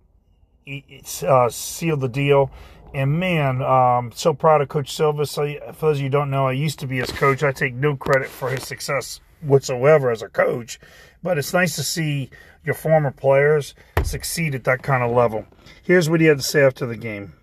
uh, 1.27 1.49
sealed 1.51 2.01
the 2.01 2.09
deal. 2.09 2.51
And 2.95 3.21
man, 3.21 3.63
um, 3.63 4.11
so 4.15 4.33
proud 4.33 4.63
of 4.63 4.69
Coach 4.69 4.93
Silva. 4.93 5.27
So, 5.27 5.55
for 5.75 5.87
those 5.87 5.99
of 5.99 6.03
you 6.03 6.09
don't 6.09 6.31
know, 6.31 6.47
I 6.47 6.53
used 6.53 6.79
to 6.81 6.87
be 6.87 6.99
his 6.99 7.13
coach. 7.13 7.43
I 7.43 7.53
take 7.53 7.75
no 7.75 7.95
credit 7.97 8.29
for 8.29 8.51
his 8.51 8.67
success 8.67 9.21
whatsoever 9.43 10.11
as 10.11 10.23
a 10.23 10.29
coach, 10.29 10.81
but 11.23 11.39
it's 11.39 11.53
nice 11.53 11.77
to 11.77 11.83
see 11.83 12.31
your 12.65 12.75
former 12.75 13.11
players 13.11 13.75
succeed 14.03 14.55
at 14.55 14.65
that 14.65 14.83
kind 14.83 15.03
of 15.03 15.11
level. 15.13 15.47
Here's 15.83 16.11
what 16.11 16.21
he 16.21 16.27
had 16.27 16.39
to 16.39 16.43
say 16.43 16.63
after 16.63 16.87
the 16.87 16.97
game. 16.97 17.35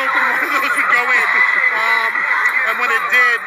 hoping 0.00 0.24
one 0.32 0.40
of 0.40 0.50
those 0.64 0.74
would 0.80 0.90
go 0.96 1.04
in. 1.12 1.28
Um, 1.76 2.12
and 2.72 2.74
when 2.80 2.90
it 2.90 3.04
did, 3.12 3.38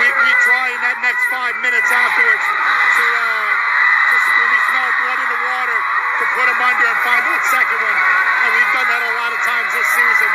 we, 0.00 0.06
we 0.06 0.30
try 0.44 0.66
in 0.68 0.80
that 0.84 0.98
next 1.00 1.22
five 1.32 1.54
minutes 1.64 1.88
afterwards 1.88 2.44
to, 2.44 3.04
uh, 3.08 3.50
to 3.50 4.16
when 4.20 4.48
we 4.52 4.60
smell 4.68 4.88
blood 5.00 5.18
in 5.20 5.28
the 5.32 5.40
water, 5.40 5.78
to 6.20 6.24
put 6.36 6.46
them 6.48 6.60
under 6.60 6.84
and 6.84 7.00
find 7.00 7.22
that 7.24 7.42
second 7.48 7.80
one. 7.80 7.98
And 8.40 8.50
we've 8.52 8.72
done 8.76 8.88
that 8.88 9.00
a 9.00 9.12
lot 9.16 9.30
of 9.32 9.40
times 9.40 9.68
this 9.72 9.88
season. 9.96 10.32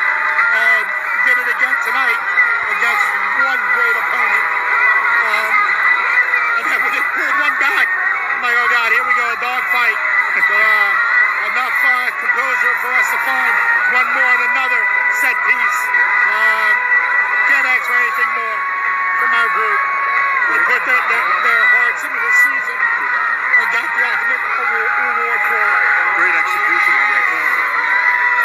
And 0.56 0.86
did 1.26 1.38
it 1.42 1.50
again 1.54 1.78
tonight 1.86 2.22
against 2.66 3.06
one 3.46 3.62
great 3.78 3.96
opponent. 3.98 4.46
Um, 5.26 5.54
and 6.56 6.66
then 6.66 6.80
when 6.82 6.94
pulled 7.14 7.38
one 7.46 7.56
back, 7.62 7.88
I'm 7.90 8.42
like, 8.42 8.58
oh 8.58 8.70
God, 8.74 8.90
here 8.90 9.06
we 9.06 9.14
go, 9.14 9.26
a 9.30 9.38
dog 9.38 9.62
fight. 9.70 10.00
But, 10.36 10.52
uh, 10.52 11.16
enough 11.56 11.78
uh, 11.88 12.12
composure 12.20 12.76
for 12.84 12.92
us 12.92 13.08
to 13.14 13.20
find 13.24 13.54
one 13.96 14.08
more 14.12 14.32
and 14.36 14.44
another 14.52 14.95
set 15.22 15.38
piece. 15.48 15.80
Um, 16.28 16.74
can't 17.48 17.68
ask 17.72 17.84
for 17.88 17.96
anything 17.96 18.30
more 18.36 18.60
from 19.24 19.32
our 19.32 19.50
group. 19.56 19.82
They 20.52 20.60
put 20.68 20.82
their, 20.84 21.02
their, 21.08 21.26
their 21.40 21.64
hearts 21.72 22.02
into 22.04 22.20
the 22.20 22.34
season 22.44 22.78
and 23.56 23.68
got 23.72 23.88
the 23.96 24.02
ultimate 24.04 24.44
award, 24.44 24.92
reward 24.92 25.42
for. 25.48 25.66
Great 26.20 26.36
execution 26.36 26.94
on 27.00 27.08
that 27.16 27.26
corner. 27.32 27.56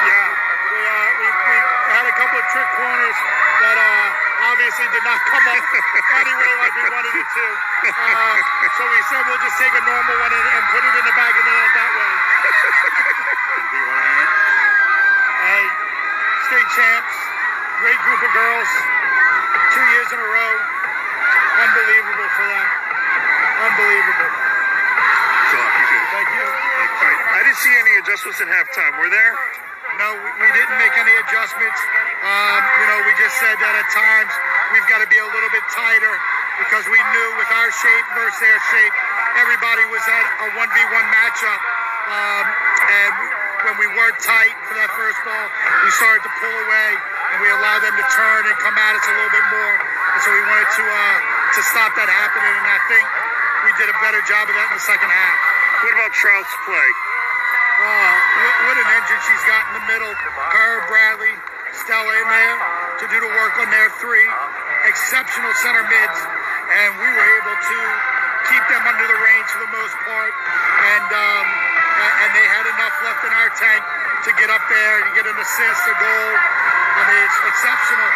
Yeah, 0.01 0.29
we, 0.71 0.81
uh, 0.81 1.09
we, 1.21 1.27
we 1.27 1.57
had 1.91 2.07
a 2.07 2.15
couple 2.15 2.39
of 2.39 2.47
trick 2.55 2.71
corners 2.79 3.19
that 3.61 3.77
uh, 3.77 4.51
obviously 4.55 4.87
did 4.95 5.05
not 5.05 5.21
come 5.27 5.47
up 5.51 5.65
anyway 6.23 6.51
like 6.63 6.75
we 6.79 6.85
wanted 6.87 7.15
it 7.19 7.29
to. 7.35 7.47
Uh, 7.91 8.37
so 8.79 8.83
we 8.87 9.01
said 9.11 9.23
we'll 9.27 9.43
just 9.43 9.59
take 9.59 9.75
a 9.75 9.83
normal 9.85 10.17
one 10.23 10.33
and, 10.33 10.47
and 10.55 10.63
put 10.71 10.83
it 10.87 10.95
in 10.95 11.05
the 11.05 11.17
back 11.19 11.35
of 11.35 11.45
the 11.45 11.53
net. 11.53 11.70
champs. 16.81 17.17
Great 17.85 18.01
group 18.09 18.21
of 18.25 18.33
girls. 18.33 18.71
Two 19.77 19.87
years 19.93 20.09
in 20.17 20.19
a 20.21 20.29
row. 20.33 20.53
Unbelievable 21.61 22.31
for 22.41 22.47
them. 22.49 22.69
Unbelievable. 23.69 24.33
So. 25.53 25.59
Thank 25.61 26.29
you. 26.41 26.47
I 27.37 27.41
didn't 27.45 27.61
see 27.61 27.75
any 27.77 27.93
adjustments 28.01 28.41
at 28.41 28.49
halftime. 28.49 28.97
Were 28.97 29.13
there? 29.13 29.35
No, 30.01 30.09
we 30.41 30.49
didn't 30.57 30.79
make 30.81 30.95
any 30.97 31.15
adjustments. 31.21 31.81
Um, 32.25 32.61
you 32.81 32.87
know, 32.89 32.99
we 33.05 33.13
just 33.21 33.37
said 33.37 33.57
that 33.61 33.75
at 33.77 33.89
times 33.93 34.33
we've 34.73 34.89
got 34.89 35.05
to 35.05 35.09
be 35.13 35.21
a 35.21 35.29
little 35.29 35.53
bit 35.53 35.65
tighter 35.73 36.15
because 36.65 36.85
we 36.89 37.01
knew 37.13 37.29
with 37.37 37.51
our 37.61 37.71
shape 37.73 38.07
versus 38.17 38.41
their 38.41 38.61
shape, 38.73 38.95
everybody 39.37 39.85
was 39.93 40.05
at 40.09 40.27
a 40.45 40.49
1v1 40.57 41.05
matchup. 41.13 41.61
Um, 42.11 42.45
and 42.91 43.13
when 43.69 43.77
we 43.77 43.89
weren't 43.93 44.19
tight 44.25 44.55
for 44.69 44.75
that 44.79 44.91
first 44.97 45.19
ball, 45.27 45.47
we 45.85 45.91
started 45.97 46.23
to 46.25 46.33
pull 46.41 46.57
away 46.65 46.91
and 47.35 47.39
we 47.45 47.49
allowed 47.53 47.83
them 47.85 47.95
to 47.95 48.07
turn 48.11 48.43
and 48.49 48.57
come 48.59 48.75
at 48.75 48.93
us 48.97 49.05
a 49.07 49.15
little 49.15 49.35
bit 49.35 49.47
more. 49.53 49.75
And 50.17 50.21
so 50.25 50.29
we 50.33 50.43
wanted 50.49 50.71
to 50.81 50.85
uh, 50.85 51.19
to 51.51 51.61
stop 51.67 51.91
that 51.99 52.07
happening, 52.07 52.55
and 52.63 52.67
I 52.67 52.81
think 52.87 53.05
we 53.67 53.71
did 53.75 53.91
a 53.91 53.99
better 53.99 54.23
job 54.27 54.47
of 54.47 54.55
that 54.55 54.71
in 54.71 54.77
the 54.79 54.87
second 54.87 55.11
half. 55.11 55.37
What 55.83 55.93
about 55.99 56.13
Trout's 56.15 56.55
play? 56.63 56.91
Oh, 57.81 58.13
what, 58.45 58.55
what 58.71 58.77
an 58.77 58.89
engine 58.93 59.21
she's 59.25 59.45
got 59.49 59.63
in 59.73 59.73
the 59.83 59.87
middle. 59.89 60.13
Her, 60.15 60.73
Bradley, 60.87 61.35
Stella 61.73 62.13
in 62.13 62.29
there 62.29 62.57
to 63.01 63.05
do 63.09 63.19
the 63.25 63.33
work 63.35 63.55
on 63.57 63.69
their 63.73 63.89
three 63.99 64.29
exceptional 64.85 65.53
center 65.65 65.83
mids, 65.89 66.19
and 66.71 66.89
we 67.01 67.09
were 67.09 67.29
able 67.41 67.57
to 67.57 67.79
keep 68.53 68.65
them 68.69 68.85
under 68.85 69.07
the 69.07 69.19
range 69.23 69.49
for 69.49 69.61
the 69.65 69.73
most 69.75 69.95
part. 70.07 70.33
And 70.35 71.09
um, 71.09 71.47
uh, 72.01 72.23
and 72.25 72.31
they 72.33 72.47
had 72.49 72.65
enough 72.65 72.97
left 73.05 73.23
in 73.29 73.33
our 73.37 73.53
tank 73.61 73.83
to 74.25 74.31
get 74.41 74.49
up 74.49 74.65
there 74.73 74.95
and 75.05 75.09
get 75.13 75.29
an 75.29 75.37
assist, 75.37 75.83
a 75.85 75.95
goal. 76.01 76.33
I 76.97 77.03
mean, 77.13 77.21
it's 77.29 77.39
exceptional, 77.45 78.11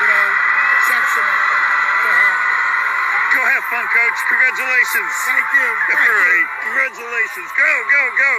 you 0.00 0.08
know, 0.08 0.26
exceptional. 0.80 1.48
Go 3.36 3.44
have 3.44 3.64
fun, 3.68 3.84
coach. 3.92 4.18
Congratulations. 4.28 5.12
Thank 5.28 5.46
you. 5.52 5.68
Thank 5.88 6.00
All 6.00 6.16
right. 6.16 6.40
You. 6.40 6.64
Congratulations. 6.64 7.48
Go, 7.54 7.70
go, 7.92 8.02
go. 8.16 8.32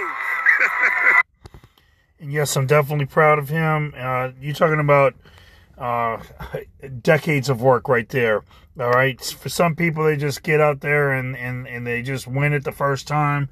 yes, 2.28 2.56
I'm 2.56 2.66
definitely 2.66 3.06
proud 3.06 3.38
of 3.38 3.48
him. 3.48 3.94
Uh, 3.96 4.30
you 4.40 4.52
talking 4.52 4.80
about 4.80 5.14
uh, 5.78 6.18
decades 7.02 7.48
of 7.48 7.62
work 7.62 7.88
right 7.88 8.08
there. 8.08 8.42
All 8.78 8.90
right. 8.90 9.20
For 9.20 9.48
some 9.48 9.74
people, 9.74 10.04
they 10.04 10.16
just 10.16 10.42
get 10.42 10.60
out 10.60 10.80
there 10.80 11.12
and, 11.12 11.36
and, 11.36 11.66
and 11.66 11.86
they 11.86 12.02
just 12.02 12.26
win 12.26 12.52
it 12.52 12.64
the 12.64 12.72
first 12.72 13.06
time. 13.06 13.48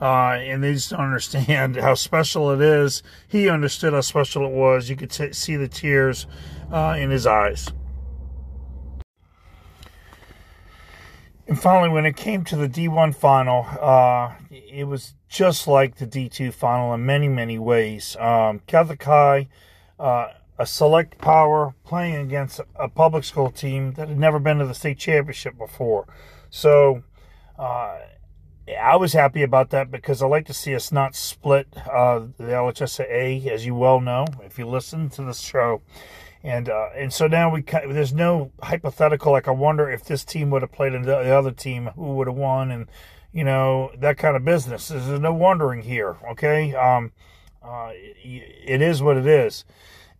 Uh, 0.00 0.36
and 0.38 0.62
they 0.62 0.74
just 0.74 0.90
don't 0.90 1.00
understand 1.00 1.76
how 1.80 1.94
special 1.94 2.50
it 2.50 2.60
is. 2.60 3.02
He 3.28 3.48
understood 3.48 3.92
how 3.92 4.02
special 4.02 4.44
it 4.44 4.52
was. 4.52 4.90
You 4.90 4.96
could 4.96 5.10
t- 5.10 5.32
see 5.32 5.56
the 5.56 5.68
tears 5.68 6.26
uh, 6.70 6.96
in 6.98 7.10
his 7.10 7.26
eyes. 7.26 7.70
And 11.48 11.60
finally, 11.60 11.88
when 11.88 12.06
it 12.06 12.16
came 12.16 12.42
to 12.44 12.56
the 12.56 12.68
D1 12.68 13.14
final, 13.14 13.66
uh, 13.80 14.34
it 14.50 14.88
was 14.88 15.14
just 15.28 15.68
like 15.68 15.96
the 15.96 16.06
D2 16.06 16.52
final 16.52 16.92
in 16.92 17.06
many, 17.06 17.28
many 17.28 17.56
ways. 17.58 18.16
Um, 18.18 18.60
uh, 19.98 20.26
a 20.58 20.66
select 20.66 21.18
power 21.18 21.74
playing 21.84 22.16
against 22.16 22.60
a 22.76 22.88
public 22.88 23.24
school 23.24 23.50
team 23.50 23.92
that 23.92 24.08
had 24.08 24.18
never 24.18 24.38
been 24.38 24.58
to 24.58 24.66
the 24.66 24.74
state 24.74 24.98
championship 24.98 25.58
before. 25.58 26.06
So 26.50 27.02
uh, 27.58 27.98
I 28.80 28.96
was 28.96 29.12
happy 29.12 29.42
about 29.42 29.70
that 29.70 29.90
because 29.90 30.22
I 30.22 30.26
like 30.26 30.46
to 30.46 30.54
see 30.54 30.74
us 30.74 30.90
not 30.90 31.14
split 31.14 31.68
uh, 31.76 32.20
the 32.36 32.44
LHSAA, 32.44 33.46
as 33.46 33.66
you 33.66 33.74
well 33.74 34.00
know, 34.00 34.26
if 34.42 34.58
you 34.58 34.66
listen 34.66 35.08
to 35.10 35.22
this 35.22 35.40
show. 35.40 35.82
And 36.42 36.68
uh, 36.68 36.90
and 36.94 37.12
so 37.12 37.26
now 37.26 37.50
we 37.50 37.62
there's 37.62 38.12
no 38.12 38.52
hypothetical 38.62 39.32
like 39.32 39.48
I 39.48 39.52
wonder 39.52 39.90
if 39.90 40.04
this 40.04 40.24
team 40.24 40.50
would 40.50 40.62
have 40.62 40.70
played 40.70 40.92
the 40.92 41.34
other 41.34 41.50
team, 41.50 41.90
who 41.96 42.14
would 42.14 42.28
have 42.28 42.36
won, 42.36 42.70
and 42.70 42.86
you 43.32 43.42
know 43.42 43.90
that 43.98 44.16
kind 44.16 44.36
of 44.36 44.44
business. 44.44 44.88
There's 44.88 45.08
no 45.18 45.32
wondering 45.32 45.82
here. 45.82 46.16
Okay, 46.30 46.72
um, 46.74 47.12
uh, 47.64 47.90
it 47.94 48.80
is 48.80 49.02
what 49.02 49.16
it 49.16 49.26
is. 49.26 49.64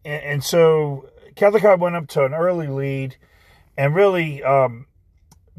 And, 0.06 0.22
and 0.22 0.44
so 0.44 1.10
Catholic 1.34 1.64
went 1.80 1.96
up 1.96 2.06
to 2.08 2.24
an 2.24 2.32
early 2.32 2.68
lead, 2.68 3.16
and 3.76 3.94
really 3.94 4.42
um, 4.42 4.86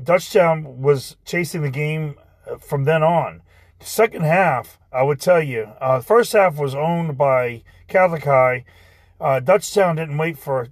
Dutchtown 0.02 0.78
was 0.78 1.18
chasing 1.26 1.62
the 1.62 1.70
game 1.70 2.16
from 2.60 2.86
then 2.86 3.04
on. 3.04 3.42
The 3.80 3.86
second 3.86 4.24
half, 4.24 4.80
I 4.92 5.04
would 5.04 5.20
tell 5.20 5.44
you, 5.44 5.70
uh, 5.80 6.00
first 6.00 6.34
half 6.34 6.58
was 6.58 6.74
owned 6.74 7.18
by 7.18 7.64
Catholic 7.88 8.24
High. 8.24 8.66
Uh, 9.20 9.40
Dutchtown 9.40 9.98
didn't 9.98 10.18
wait 10.18 10.38
for 10.38 10.70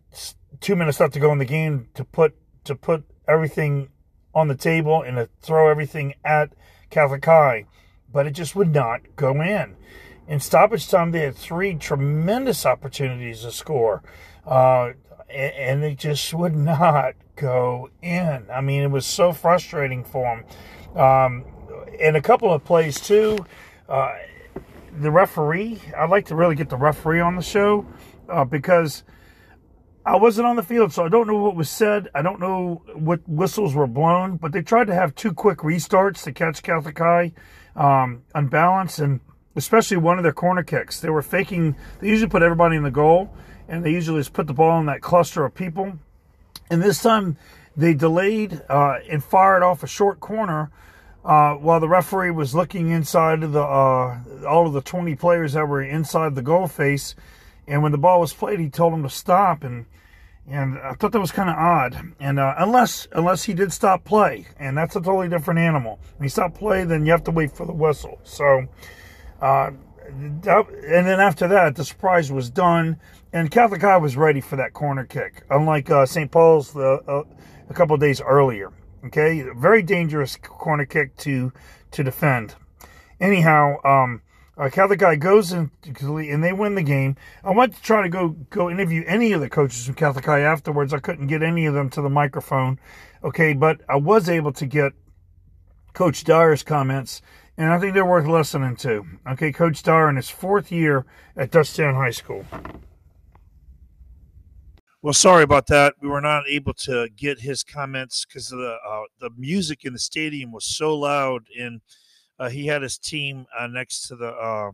two 0.60 0.76
minutes 0.76 1.00
left 1.00 1.14
to 1.14 1.20
go 1.20 1.32
in 1.32 1.38
the 1.38 1.46
game 1.46 1.90
to 1.94 2.04
put 2.04 2.36
to 2.64 2.76
put 2.76 3.04
everything 3.28 3.90
on 4.34 4.48
the 4.48 4.56
table 4.56 5.02
and 5.02 5.18
to 5.18 5.30
throw 5.42 5.70
everything 5.70 6.16
at 6.24 6.54
Catholic 6.90 7.24
High, 7.26 7.66
but 8.12 8.26
it 8.26 8.32
just 8.32 8.56
would 8.56 8.74
not 8.74 9.02
go 9.16 9.40
in. 9.42 9.76
In 10.28 10.40
stoppage 10.40 10.88
time, 10.88 11.12
they 11.12 11.22
had 11.22 11.36
three 11.36 11.76
tremendous 11.76 12.66
opportunities 12.66 13.42
to 13.42 13.52
score, 13.52 14.02
uh, 14.46 14.92
and, 15.30 15.84
they 15.84 15.96
just 15.96 16.34
would 16.34 16.56
not 16.74 17.14
go 17.36 17.90
in. 18.02 18.48
I 18.52 18.62
mean, 18.62 18.84
it 18.84 18.92
was 18.92 19.06
so 19.06 19.34
frustrating 19.34 20.04
for 20.04 20.44
them. 20.94 21.00
Um, 21.02 21.46
in 22.00 22.16
a 22.16 22.22
couple 22.22 22.52
of 22.54 22.64
plays 22.64 23.00
too. 23.00 23.46
Uh, 23.88 24.14
the 25.00 25.12
referee, 25.12 25.82
I'd 25.96 26.10
like 26.10 26.26
to 26.28 26.36
really 26.36 26.56
get 26.56 26.70
the 26.70 26.78
referee 26.78 27.20
on 27.20 27.36
the 27.36 27.42
show 27.42 27.86
uh, 28.30 28.46
because 28.46 29.04
I 30.06 30.16
wasn't 30.16 30.48
on 30.48 30.56
the 30.56 30.64
field, 30.64 30.94
so 30.94 31.06
I 31.06 31.10
don't 31.10 31.28
know 31.28 31.38
what 31.38 31.56
was 31.56 31.70
said. 31.70 32.10
I 32.16 32.22
don't 32.22 32.40
know 32.40 32.84
what 32.94 33.28
whistles 33.28 33.74
were 33.74 33.88
blown, 33.88 34.38
but 34.38 34.52
they 34.52 34.62
tried 34.62 34.88
to 34.88 34.94
have 34.94 35.16
two 35.16 35.34
quick 35.34 35.60
restarts 35.60 36.24
to 36.24 36.32
catch 36.32 36.64
Catholic 36.64 36.98
High 36.98 37.34
um, 37.76 38.24
unbalanced, 38.34 39.00
and 39.00 39.20
especially 39.56 39.98
one 39.98 40.18
of 40.18 40.24
their 40.24 40.34
corner 40.34 40.64
kicks. 40.64 41.00
They 41.00 41.10
were 41.10 41.22
faking. 41.22 41.76
They 42.00 42.10
usually 42.10 42.30
put 42.30 42.42
everybody 42.42 42.76
in 42.76 42.84
the 42.84 42.92
goal, 42.92 43.34
and 43.68 43.84
they 43.84 43.92
usually 43.92 44.20
just 44.20 44.34
put 44.34 44.48
the 44.48 44.54
ball 44.54 44.80
in 44.80 44.86
that 44.88 45.02
cluster 45.02 45.46
of 45.46 45.54
people. 45.54 45.94
And 46.70 46.82
this 46.82 47.02
time, 47.02 47.38
they 47.78 47.94
delayed 47.94 48.62
uh, 48.70 49.00
and 49.10 49.24
fired 49.24 49.64
off 49.64 49.84
a 49.84 49.88
short 49.88 50.20
corner 50.20 50.72
uh, 51.26 51.56
while 51.56 51.80
the 51.80 51.90
referee 51.90 52.32
was 52.32 52.54
looking 52.54 52.92
inside 52.92 53.44
of 53.44 53.52
the 53.52 53.62
uh, 53.62 54.20
all 54.48 54.68
of 54.68 54.74
the 54.74 54.82
20 54.82 55.16
players 55.16 55.54
that 55.54 55.68
were 55.68 55.82
inside 55.82 56.36
the 56.36 56.42
goal 56.42 56.68
face, 56.68 57.16
and 57.68 57.82
when 57.82 57.92
the 57.92 57.98
ball 57.98 58.20
was 58.20 58.34
played, 58.34 58.60
he 58.60 58.70
told 58.70 58.94
them 58.94 59.04
to 59.04 59.10
stop, 59.10 59.64
and 59.64 59.86
and 60.48 60.78
I 60.78 60.94
thought 60.94 61.12
that 61.14 61.20
was 61.20 61.32
kind 61.32 61.50
of 61.50 61.56
odd. 61.56 62.14
And 62.20 62.40
uh, 62.40 62.54
unless 62.58 63.08
unless 63.12 63.44
he 63.44 63.54
did 63.54 63.74
stop 63.74 64.04
play, 64.04 64.46
and 64.60 64.78
that's 64.78 64.96
a 64.96 65.00
totally 65.02 65.28
different 65.28 65.60
animal. 65.60 66.00
When 66.18 66.26
he 66.26 66.30
stopped 66.30 66.58
play, 66.58 66.84
then 66.84 67.06
you 67.06 67.12
have 67.12 67.24
to 67.24 67.32
wait 67.32 67.52
for 67.52 67.66
the 67.66 67.74
whistle. 67.74 68.20
So, 68.24 68.68
uh, 69.42 69.72
and 70.08 70.44
then 70.44 71.20
after 71.20 71.48
that, 71.48 71.76
the 71.76 71.84
surprise 71.84 72.32
was 72.32 72.50
done, 72.50 72.98
and 73.34 73.50
Catholic 73.52 73.82
High 73.82 73.98
was 73.98 74.16
ready 74.16 74.42
for 74.42 74.56
that 74.56 74.74
corner 74.74 75.06
kick, 75.06 75.44
unlike 75.50 75.90
uh, 75.90 76.06
St. 76.06 76.32
Paul's 76.32 76.74
the, 76.74 77.02
uh, 77.08 77.24
a 77.70 77.74
couple 77.74 77.98
days 77.98 78.22
earlier. 78.22 78.72
Okay, 79.06 79.46
very 79.56 79.84
dangerous 79.84 80.36
corner 80.36 80.86
kick 80.86 81.16
to 81.18 81.52
to 81.92 82.04
defend. 82.04 82.56
Anyhow, 83.20 83.78
um, 83.84 84.22
uh, 84.58 84.70
Catholic 84.70 85.02
High 85.02 85.16
goes 85.16 85.52
in 85.52 85.70
and 85.84 86.44
they 86.44 86.54
win 86.54 86.76
the 86.76 86.84
game. 86.84 87.16
I 87.44 87.52
went 87.52 87.76
to 87.76 87.82
try 87.82 88.02
to 88.02 88.10
go 88.10 88.30
go 88.50 88.70
interview 88.70 89.04
any 89.06 89.34
of 89.34 89.42
the 89.42 89.50
coaches 89.50 89.86
from 89.86 89.96
Catholic 89.96 90.26
High 90.26 90.42
afterwards. 90.42 90.94
I 90.94 91.00
couldn't 91.00 91.28
get 91.28 91.44
any 91.44 91.66
of 91.66 91.74
them 91.74 91.90
to 91.92 92.02
the 92.02 92.10
microphone. 92.10 92.80
Okay, 93.24 93.54
but 93.54 93.82
I 93.90 93.98
was 93.98 94.30
able 94.30 94.54
to 94.54 94.66
get 94.66 94.94
Coach 95.94 96.24
Dyer's 96.24 96.64
comments, 96.64 97.22
and 97.58 97.72
I 97.72 97.80
think 97.80 97.94
they're 97.94 98.06
worth 98.06 98.28
listening 98.28 98.76
to. 98.78 99.06
Okay, 99.32 99.52
Coach 99.52 99.84
Dyer 99.84 100.10
in 100.10 100.16
his 100.16 100.30
fourth 100.30 100.72
year 100.72 101.06
at 101.38 101.52
Dutchtown 101.52 101.96
High 101.96 102.12
School. 102.12 102.46
Well, 105.02 105.14
sorry 105.14 105.44
about 105.44 105.68
that. 105.68 105.94
We 106.02 106.10
were 106.10 106.20
not 106.20 106.44
able 106.50 106.74
to 106.86 107.08
get 107.16 107.40
his 107.40 107.64
comments 107.64 108.26
because 108.26 108.48
the 108.48 108.78
uh, 108.88 109.04
the 109.20 109.30
music 109.38 109.86
in 109.86 109.94
the 109.94 110.00
stadium 110.00 110.52
was 110.52 110.66
so 110.66 110.98
loud, 110.98 111.44
and 111.60 111.80
uh, 112.40 112.50
he 112.50 112.66
had 112.66 112.82
his 112.82 112.98
team 112.98 113.46
uh, 113.58 113.68
next 113.68 114.08
to 114.08 114.16
the 114.16 114.30
uh, 114.30 114.72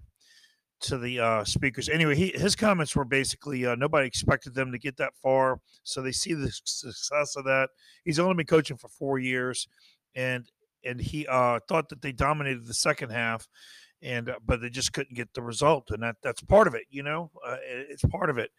to 0.84 0.98
the 0.98 1.20
uh, 1.20 1.44
speakers. 1.44 1.90
Anyway, 1.90 2.16
he, 2.16 2.30
his 2.30 2.56
comments 2.56 2.96
were 2.96 3.04
basically 3.04 3.66
uh, 3.66 3.76
nobody 3.76 4.08
expected 4.08 4.56
them 4.56 4.72
to 4.72 4.80
get 4.80 4.96
that 4.98 5.14
far, 5.22 5.60
so 5.84 6.02
they 6.02 6.14
see 6.14 6.34
the 6.34 6.50
success 6.64 7.36
of 7.36 7.44
that. 7.44 7.70
He's 8.06 8.18
only 8.18 8.36
been 8.36 8.46
coaching 8.46 8.78
for 8.78 8.88
four 8.88 9.20
years, 9.20 9.68
and 10.16 10.50
and 10.84 11.00
he 11.00 11.24
thought 11.24 11.90
that 11.90 12.02
they 12.02 12.12
dominated 12.12 12.66
the 12.66 12.74
second 12.74 13.12
half, 13.12 13.48
and 14.02 14.30
uh, 14.30 14.36
but 14.46 14.62
they 14.62 14.70
just 14.70 14.94
couldn't 14.94 15.16
get 15.16 15.34
the 15.34 15.42
result, 15.42 15.92
and 15.92 16.02
that 16.04 16.16
that's 16.24 16.42
part 16.42 16.68
of 16.68 16.76
it. 16.76 16.84
You 16.90 17.04
know, 17.04 17.32
uh, 17.46 17.58
it's 17.62 18.04
part 18.06 18.30
of 18.30 18.38
it. 18.38 18.52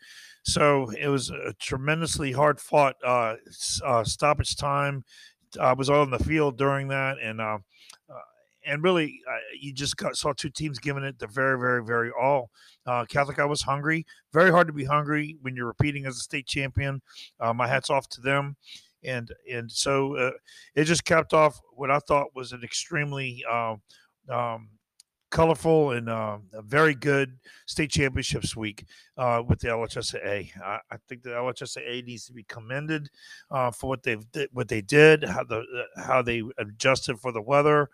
So 0.44 0.90
it 0.90 1.08
was 1.08 1.30
a 1.30 1.52
tremendously 1.58 2.32
hard 2.32 2.60
fought 2.60 2.96
uh, 3.04 3.36
uh 3.84 4.04
stoppage 4.04 4.56
time. 4.56 5.04
I 5.60 5.72
was 5.74 5.90
all 5.90 6.00
on 6.00 6.10
the 6.10 6.18
field 6.18 6.56
during 6.56 6.88
that, 6.88 7.18
and 7.22 7.40
uh, 7.40 7.58
uh, 8.08 8.18
and 8.64 8.82
really, 8.82 9.20
you 9.60 9.72
just 9.72 9.96
got, 9.96 10.16
saw 10.16 10.32
two 10.32 10.48
teams 10.48 10.78
giving 10.78 11.02
it 11.02 11.18
the 11.18 11.26
very, 11.26 11.58
very, 11.58 11.84
very 11.84 12.10
all. 12.18 12.50
Catholic, 13.08 13.40
I 13.40 13.44
was 13.44 13.62
hungry. 13.62 14.06
Very 14.32 14.52
hard 14.52 14.68
to 14.68 14.72
be 14.72 14.84
hungry 14.84 15.36
when 15.42 15.56
you're 15.56 15.66
repeating 15.66 16.06
as 16.06 16.16
a 16.16 16.20
state 16.20 16.46
champion. 16.46 17.02
my 17.54 17.66
hats 17.66 17.90
off 17.90 18.08
to 18.10 18.20
them 18.20 18.56
and 19.04 19.32
and 19.50 19.70
so 19.70 20.16
uh, 20.16 20.30
it 20.74 20.84
just 20.84 21.04
capped 21.04 21.32
off 21.32 21.60
what 21.74 21.90
I 21.90 21.98
thought 22.00 22.34
was 22.34 22.52
an 22.52 22.62
extremely 22.62 23.44
uh, 23.50 23.76
um, 24.28 24.68
colorful 25.32 25.92
and 25.92 26.08
uh, 26.08 26.38
a 26.52 26.62
very 26.62 26.94
good 26.94 27.36
state 27.66 27.90
championships 27.90 28.54
week 28.54 28.84
uh, 29.16 29.42
with 29.48 29.58
the 29.58 29.68
LHSAA. 29.68 30.50
I, 30.62 30.78
I, 30.90 30.96
think 31.08 31.22
the 31.22 31.30
LHSAA 31.30 32.04
needs 32.04 32.26
to 32.26 32.32
be 32.32 32.44
commended 32.44 33.08
uh, 33.50 33.70
for 33.72 33.88
what 33.88 34.02
they've 34.02 34.24
what 34.52 34.68
they 34.68 34.82
did, 34.82 35.24
how 35.24 35.42
the 35.42 35.60
uh, 35.60 36.02
how 36.02 36.22
they 36.22 36.42
adjusted 36.58 37.18
for 37.18 37.32
the 37.32 37.42
weather, 37.42 37.88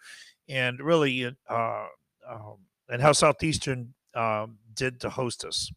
and 0.49 0.81
really 0.81 1.35
uh, 1.49 1.87
um, 2.29 2.57
and 2.91 3.01
how 3.01 3.13
Southeastern 3.13 3.95
um, 4.15 4.59
did 4.75 5.01
to 5.01 5.09
host 5.09 5.45
us. 5.45 5.71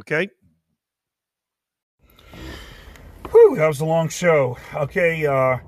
Okay. 0.00 0.28
Whew, 3.34 3.56
that 3.56 3.66
was 3.66 3.80
a 3.80 3.84
long 3.84 4.10
show. 4.10 4.58
Okay, 4.72 5.26
uh, 5.26 5.58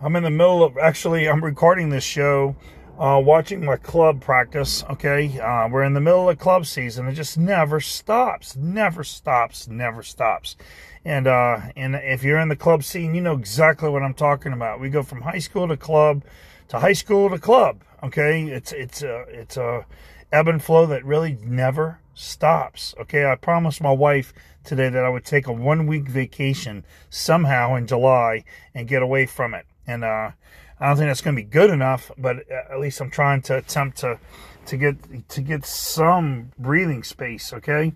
I'm 0.00 0.16
in 0.16 0.22
the 0.22 0.30
middle 0.30 0.64
of 0.64 0.78
actually 0.78 1.28
I'm 1.28 1.44
recording 1.44 1.90
this 1.90 2.02
show 2.02 2.56
uh, 2.98 3.20
watching 3.22 3.62
my 3.62 3.76
club 3.76 4.22
practice. 4.22 4.82
Okay, 4.88 5.38
uh, 5.38 5.68
we're 5.68 5.82
in 5.82 5.92
the 5.92 6.00
middle 6.00 6.30
of 6.30 6.38
club 6.38 6.64
season. 6.64 7.06
It 7.08 7.12
just 7.12 7.36
never 7.36 7.78
stops, 7.78 8.56
never 8.56 9.04
stops, 9.04 9.68
never 9.68 10.02
stops. 10.02 10.56
And 11.04 11.26
uh, 11.26 11.60
and 11.76 11.94
if 11.94 12.24
you're 12.24 12.38
in 12.38 12.48
the 12.48 12.56
club 12.56 12.84
scene, 12.84 13.14
you 13.14 13.20
know 13.20 13.34
exactly 13.34 13.90
what 13.90 14.02
I'm 14.02 14.14
talking 14.14 14.54
about. 14.54 14.80
We 14.80 14.88
go 14.88 15.02
from 15.02 15.20
high 15.20 15.40
school 15.40 15.68
to 15.68 15.76
club, 15.76 16.24
to 16.68 16.78
high 16.78 16.94
school 16.94 17.28
to 17.28 17.38
club. 17.38 17.82
Okay, 18.02 18.44
it's 18.44 18.72
it's 18.72 19.02
a 19.02 19.26
it's 19.28 19.58
a 19.58 19.84
ebb 20.32 20.48
and 20.48 20.62
flow 20.64 20.86
that 20.86 21.04
really 21.04 21.36
never 21.42 21.98
stops. 22.20 22.94
Okay, 23.00 23.24
I 23.24 23.34
promised 23.34 23.80
my 23.80 23.92
wife 23.92 24.32
today 24.64 24.88
that 24.88 25.04
I 25.04 25.08
would 25.08 25.24
take 25.24 25.46
a 25.46 25.52
one 25.52 25.86
week 25.86 26.08
vacation 26.08 26.84
somehow 27.08 27.74
in 27.74 27.86
July 27.86 28.44
and 28.74 28.86
get 28.86 29.02
away 29.02 29.26
from 29.26 29.54
it. 29.54 29.66
And 29.86 30.04
uh, 30.04 30.30
I 30.78 30.86
don't 30.86 30.96
think 30.96 31.08
that's 31.08 31.20
going 31.20 31.36
to 31.36 31.42
be 31.42 31.48
good 31.48 31.70
enough, 31.70 32.10
but 32.16 32.48
at 32.50 32.78
least 32.78 33.00
I'm 33.00 33.10
trying 33.10 33.42
to 33.42 33.56
attempt 33.56 33.98
to 33.98 34.18
to 34.66 34.76
get 34.76 35.28
to 35.30 35.40
get 35.40 35.64
some 35.64 36.52
breathing 36.58 37.02
space. 37.02 37.52
Okay, 37.52 37.94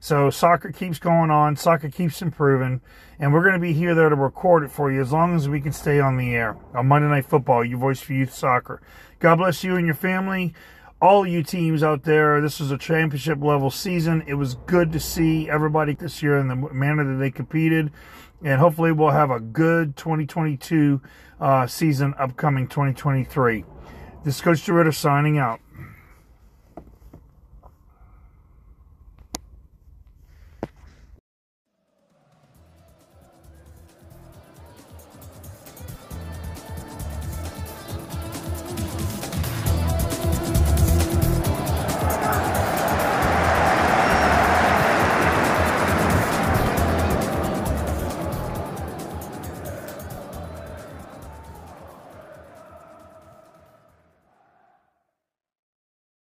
so 0.00 0.30
soccer 0.30 0.72
keeps 0.72 0.98
going 0.98 1.30
on, 1.30 1.56
soccer 1.56 1.88
keeps 1.88 2.20
improving, 2.20 2.80
and 3.18 3.32
we're 3.32 3.42
going 3.42 3.54
to 3.54 3.60
be 3.60 3.72
here 3.72 3.94
there 3.94 4.08
to 4.08 4.16
record 4.16 4.64
it 4.64 4.70
for 4.70 4.90
you 4.90 5.00
as 5.00 5.12
long 5.12 5.34
as 5.36 5.48
we 5.48 5.60
can 5.60 5.72
stay 5.72 6.00
on 6.00 6.16
the 6.16 6.34
air 6.34 6.56
on 6.74 6.88
Monday 6.88 7.08
Night 7.08 7.26
Football, 7.26 7.64
your 7.64 7.78
voice 7.78 8.00
for 8.00 8.12
youth 8.12 8.34
soccer. 8.34 8.82
God 9.20 9.36
bless 9.36 9.62
you 9.62 9.76
and 9.76 9.86
your 9.86 9.94
family. 9.94 10.54
All 11.00 11.26
you 11.26 11.42
teams 11.42 11.82
out 11.82 12.02
there, 12.02 12.40
this 12.40 12.60
was 12.60 12.70
a 12.70 12.78
championship 12.78 13.42
level 13.42 13.70
season. 13.70 14.22
It 14.26 14.34
was 14.34 14.54
good 14.66 14.92
to 14.92 15.00
see 15.00 15.48
everybody 15.48 15.94
this 15.94 16.22
year 16.22 16.38
in 16.38 16.48
the 16.48 16.56
manner 16.56 17.04
that 17.04 17.18
they 17.18 17.30
competed 17.30 17.90
and 18.42 18.60
hopefully 18.60 18.92
we'll 18.92 19.10
have 19.10 19.30
a 19.30 19.40
good 19.40 19.96
2022 19.96 21.00
uh, 21.40 21.66
season 21.66 22.14
upcoming 22.18 22.66
2023. 22.66 23.64
This 24.24 24.36
is 24.36 24.40
Coach 24.40 24.66
DeRitter 24.66 24.94
signing 24.94 25.38
out. 25.38 25.60